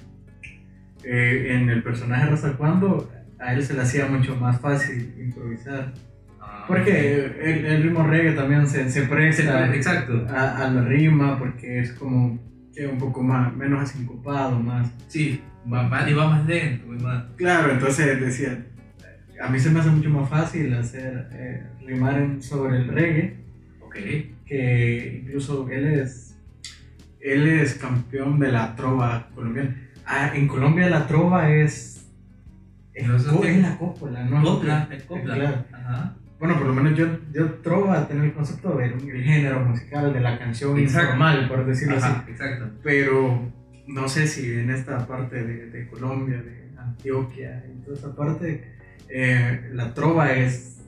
[1.03, 5.91] eh, en el personaje Hasta cuándo a él se le hacía mucho más fácil improvisar.
[6.39, 10.28] Ah, Porque el, el ritmo reggae también se, se presta Exacto.
[10.30, 12.47] a, a la rima porque es como
[12.80, 14.89] que un poco más, menos asincopado, más.
[15.07, 16.88] Sí, va, va- y va más lento.
[17.03, 18.65] más- Claro, entonces decía,
[19.43, 23.36] a mí se me hace mucho más fácil hacer eh, rimar en- sobre el reggae,
[23.82, 23.95] Ok.
[24.45, 26.38] que incluso él es,
[27.19, 29.75] él es campeón de la trova colombiana.
[30.05, 32.07] Ah, en Colombia la trova es,
[32.93, 34.41] es, No, es- es la cópola, ¿no?
[34.41, 35.36] Copla, es copla.
[35.36, 35.65] Claro.
[35.73, 36.15] Ajá.
[36.39, 40.21] Bueno, por lo menos yo, yo trova tener el concepto del el género musical, de
[40.21, 41.11] la canción Exacto.
[41.11, 42.13] informal, por decirlo así.
[42.29, 42.69] Exacto.
[42.81, 43.51] pero
[43.87, 48.77] no sé si en esta parte de, de Colombia, de Antioquia, en toda esa parte,
[49.09, 50.81] eh, la trova es,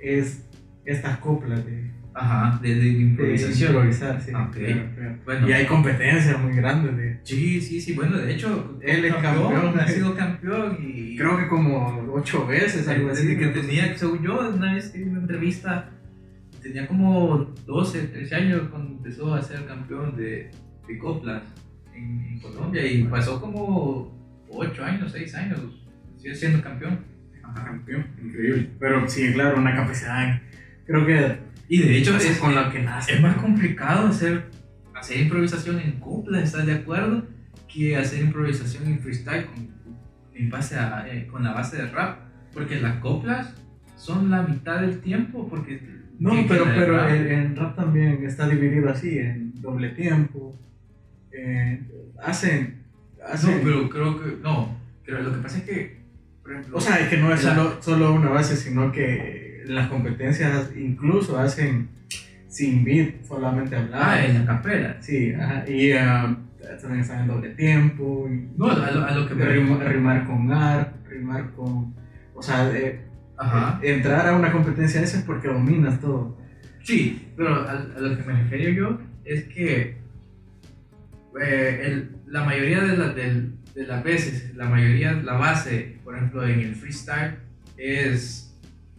[0.00, 0.44] es
[0.84, 3.72] estas coplas de, Ajá, de, de de improvisación.
[3.74, 4.56] improvisar, sí, Ok.
[4.56, 5.18] claro, claro.
[5.26, 5.48] Bueno.
[5.48, 7.92] Y hay competencias muy grandes de, Sí, sí, sí.
[7.92, 9.78] Bueno, de hecho, Él es campeón.
[9.78, 11.16] ha sido campeón y.
[11.16, 13.26] creo que como ocho veces, algo así.
[13.26, 15.90] Desde que tenía, según yo, una vez que vi una entrevista,
[16.62, 20.50] tenía como 12, 13 años cuando empezó a ser campeón de,
[20.88, 21.42] de coplas
[21.94, 24.16] en, en Colombia y pasó como
[24.48, 25.60] 8 años, 6 años,
[26.16, 26.98] sigue siendo campeón.
[27.44, 28.70] Ajá, campeón, increíble.
[28.80, 30.40] Pero sí, claro, una capacidad,
[30.86, 33.14] creo que Y de hecho, es con la que nace.
[33.14, 34.44] es más complicado hacer,
[34.94, 37.24] hacer improvisación en coplas, ¿estás de acuerdo?
[37.72, 39.68] Que hacer improvisación en freestyle con,
[40.34, 42.18] en base a, eh, con la base de rap.
[42.52, 43.52] Porque las coplas
[43.96, 45.80] son la mitad del tiempo, porque...
[46.18, 50.58] No, pero, pero rap- en, en rap también está dividido así, en doble tiempo.
[51.32, 51.82] eh,
[52.22, 52.82] hacen,
[53.26, 54.36] hacen No, pero creo que...
[54.42, 56.00] No, pero lo que pasa es que,
[56.42, 56.78] por ejemplo...
[56.78, 60.70] O sea, es que no es La- solo, solo una base, sino que las competencias
[60.76, 61.88] incluso hacen
[62.48, 64.00] sin beat, solamente hablar.
[64.02, 64.96] ah, en la capela.
[65.00, 66.36] Sí, ajá, y ah,
[66.80, 68.28] también están en doble tiempo.
[68.30, 69.44] Y No, a lo, a lo que me...
[69.46, 71.94] rim- rimar con art, rimar con.
[72.34, 73.00] O sea, de-
[73.38, 73.78] Ajá.
[73.82, 76.38] entrar a una competencia esa es porque dominas todo.
[76.82, 79.96] Sí, pero a, a lo que me refiero yo es que
[81.40, 86.16] eh, el- la mayoría de, la- del- de las veces, la mayoría, la base, por
[86.16, 87.34] ejemplo, en el freestyle,
[87.76, 88.45] es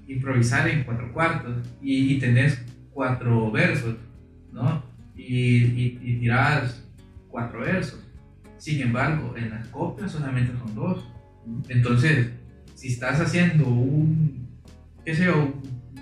[0.07, 3.95] improvisar en cuatro cuartos y, y tenés cuatro versos,
[4.51, 4.83] ¿no?
[5.15, 6.83] Y, y, y tirás
[7.29, 8.03] cuatro versos.
[8.57, 11.07] Sin embargo, en las coplas solamente son dos.
[11.69, 12.31] Entonces,
[12.73, 14.47] si estás haciendo un,
[15.05, 15.53] qué sé yo,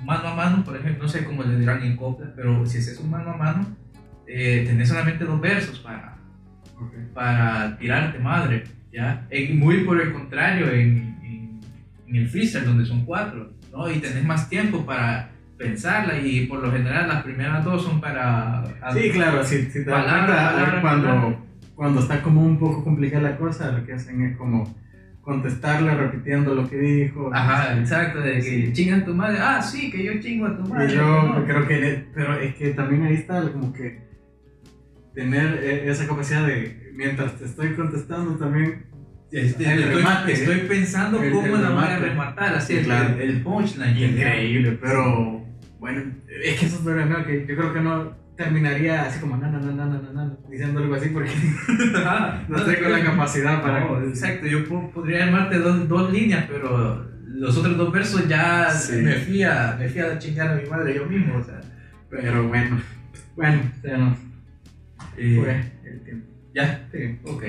[0.03, 2.99] mano a mano, por ejemplo, no sé cómo le dirán en coplas, pero si haces
[2.99, 3.75] un mano a mano,
[4.27, 6.17] eh, tenés solamente dos versos para,
[7.13, 9.25] para tirarte madre, ¿ya?
[9.29, 11.59] En- muy por el contrario, en, en,
[12.07, 13.89] en el freestyle, donde son cuatro, ¿no?
[13.91, 18.63] Y tenés más tiempo para pensarla y por lo general las primeras dos son para...
[18.93, 21.37] Sí, claro, si, si te Palabra, cuenta, palabra, cuando, palabra.
[21.75, 24.75] cuando está como un poco complicada la cosa, lo que hacen es como
[25.21, 27.31] contestarle repitiendo lo que dijo.
[27.33, 28.73] Ajá, exacto, de que Sí.
[28.73, 30.93] chingan tu madre, ah, sí, que yo chingo a tu madre.
[30.93, 31.43] Y yo ¿no?
[31.45, 34.03] creo que, pero es que también ahí está como que
[35.15, 38.85] tener eh, esa capacidad de, mientras te estoy contestando también,
[39.35, 42.79] Este, El estoy, remate, estoy pensando el- cómo el la voy a rematar, así Sí,
[42.79, 43.19] el, claro.
[43.19, 43.97] el punchline.
[43.97, 45.45] increíble, pero
[45.79, 46.01] bueno,
[46.43, 49.59] es que eso es verdad, que yo creo que no terminaría así como na, na,
[49.59, 51.31] na, na, na, na, na, diciendo algo así porque
[51.95, 53.81] Ajá, no tengo la capacidad para...
[53.81, 58.69] No, exacto, yo po- podría armarte dos, dos líneas, pero los otros dos versos ya
[58.71, 59.01] Sí.
[59.01, 61.59] me fui a me fui a chingar a mi madre yo mismo, o sea.
[62.09, 62.79] Pero bueno,
[63.35, 64.17] bueno, se nos
[65.17, 66.27] eh, fue el tiempo.
[66.53, 67.43] ya, Sí, ok.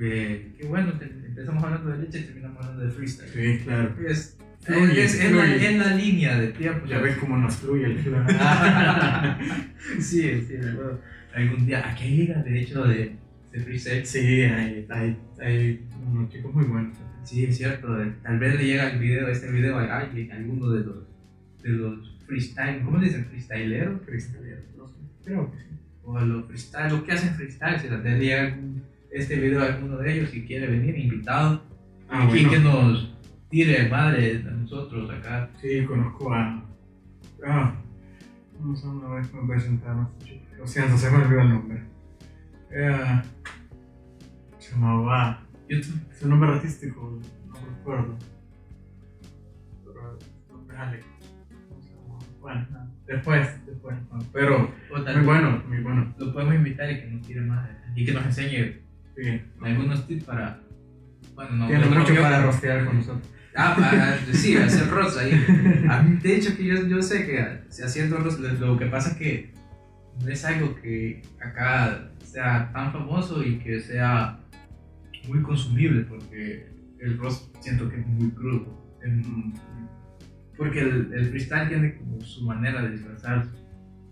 [0.00, 3.28] Eh, qué bueno, te- empezamos hablando de leche y terminamos hablando de freestyle.
[3.30, 3.94] sí, claro.
[4.06, 5.68] Es, Fluye, es, en, la, fluye.
[5.70, 6.86] en la línea de tiempo.
[6.86, 7.98] Ya ves cómo nos fluye el
[10.00, 10.98] sí, sí, bueno,
[11.34, 13.16] algún día, aquí hay ligas de hecho de,
[13.52, 14.06] de freestyle.
[14.06, 16.96] Sí, hay, hay, hay unos chicos muy buenos.
[17.24, 17.88] Sí, es cierto.
[18.22, 20.96] Tal vez le llega el video, este video a a alguno de los,
[21.62, 23.24] de los freestyle, ¿cómo le dicen?
[23.26, 24.00] Freestyleros.
[24.02, 25.64] Freestyle, no sé, creo que sí.
[26.04, 28.82] O a los freestyle, lo que hacen freestyle, si la tendría algún-
[29.12, 31.62] este video a alguno de ellos si quiere venir invitado.
[32.08, 32.50] Ah, Aquí bueno.
[32.50, 33.14] que nos
[33.50, 35.50] tire madre a nosotros acá.
[35.60, 36.64] Sí, conozco a.
[37.46, 37.74] Ah,
[38.60, 40.44] no sé, una vez me presentaron a chico.
[40.58, 41.82] Lo siento, se me olvidó el nombre.
[42.70, 43.22] Era.
[44.58, 45.42] Se llamaba.
[45.68, 46.00] YouTube.
[46.18, 48.18] Su nombre artístico, no recuerdo.
[49.84, 50.18] Pero.
[50.18, 51.06] el nombre es Alex.
[52.40, 52.66] Bueno,
[53.06, 53.96] después, después.
[54.32, 54.72] Pero.
[54.90, 56.14] Muy bueno, muy bueno.
[56.18, 57.76] Lo podemos invitar y que nos tire madre.
[57.94, 58.82] Y que nos enseñe
[59.16, 59.40] Sí.
[59.62, 60.60] algunos tips para.
[61.34, 61.66] Bueno, no.
[61.66, 63.28] Tiene mucho para rostear con nosotros.
[63.54, 65.32] Ah, para, sí, hacer roast ahí.
[65.88, 68.86] A mí, de hecho, que yo, yo sé que si haciendo roast, lo lo que
[68.86, 69.52] pasa es que
[70.22, 74.38] no es algo que acá sea tan famoso y que sea
[75.28, 78.80] muy consumible, porque el roast siento que es muy crudo.
[80.56, 83.46] Porque el, el freestyle tiene como su manera de disfrazar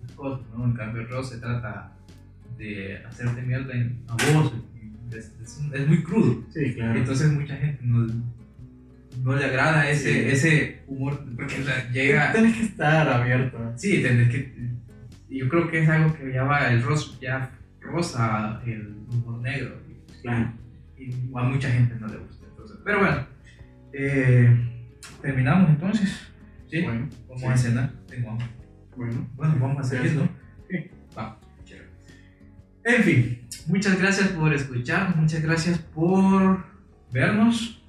[0.03, 0.65] las cosas, ¿no?
[0.65, 1.93] En cambio, el roast se trata
[2.59, 4.53] de hacerte mierda en- a vos.
[5.11, 6.45] Es, es es muy crudo.
[6.53, 6.99] Sí, claro.
[6.99, 8.07] Entonces mucha gente no,
[9.23, 10.29] no le agrada ese, Sí.
[10.31, 11.57] ese humor, porque
[11.93, 12.33] llega...
[12.33, 13.73] Tienes que estar abierto.
[13.77, 14.71] Sí, tenés que...
[15.29, 17.51] Yo creo que es algo que ya va, el rosa, ya
[17.81, 19.81] rosa el humor negro.
[20.23, 20.53] Claro.
[20.99, 22.47] Y a mucha gente no le gusta.
[22.51, 23.27] Entonces, pero bueno,
[23.93, 24.49] eh,
[25.23, 26.11] terminamos entonces.
[26.69, 26.83] ¿Sí?
[26.83, 27.47] Bueno, Vamos sí.
[27.47, 27.93] a cenar.
[28.09, 28.47] Tengo hambre.
[28.97, 29.29] bueno.
[29.35, 30.29] Bueno, vamos a seguir, ¿no?
[30.69, 30.91] Sí.
[31.17, 31.39] Va.
[32.85, 36.65] En fin, muchas gracias por escuchar, muchas gracias por
[37.13, 37.83] vernos,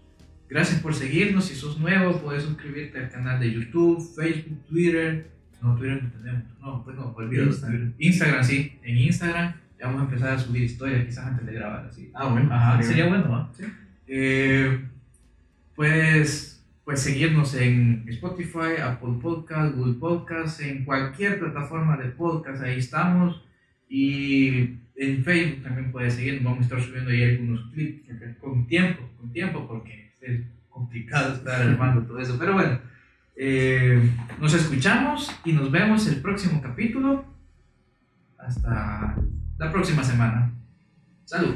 [0.50, 1.46] gracias por seguirnos.
[1.46, 5.32] Si sos nuevo, puedes suscribirte al canal de YouTube, Facebook, Twitter.
[5.62, 6.44] No, Twitter no tenemos.
[6.60, 7.50] No, pues no, olvídalo.
[7.50, 7.94] Instagram.
[7.98, 8.80] Instagram, sí.
[8.84, 12.12] En Instagram ya vamos a empezar a subir historias, quizás antes de grabar así.
[12.14, 12.54] Ah, bueno.
[12.54, 13.52] Ajá, sería bueno, ¿va?
[13.54, 13.64] Sí.
[14.06, 14.86] Eh,
[15.76, 22.78] puedes, puedes seguirnos en Spotify, Apple Podcast, Google Podcast, en cualquier plataforma de podcast, ahí
[22.78, 23.44] estamos.
[23.90, 28.08] Y en Facebook también puedes seguirnos, vamos a estar subiendo ahí algunos clips
[28.40, 32.38] con tiempo, con tiempo, porque es complicado estar armando todo eso.
[32.38, 32.80] Pero bueno,
[33.36, 34.00] eh,
[34.40, 37.26] nos escuchamos y nos vemos el próximo capítulo.
[38.38, 39.18] Hasta
[39.58, 40.54] la próxima semana.
[41.26, 41.56] Salud.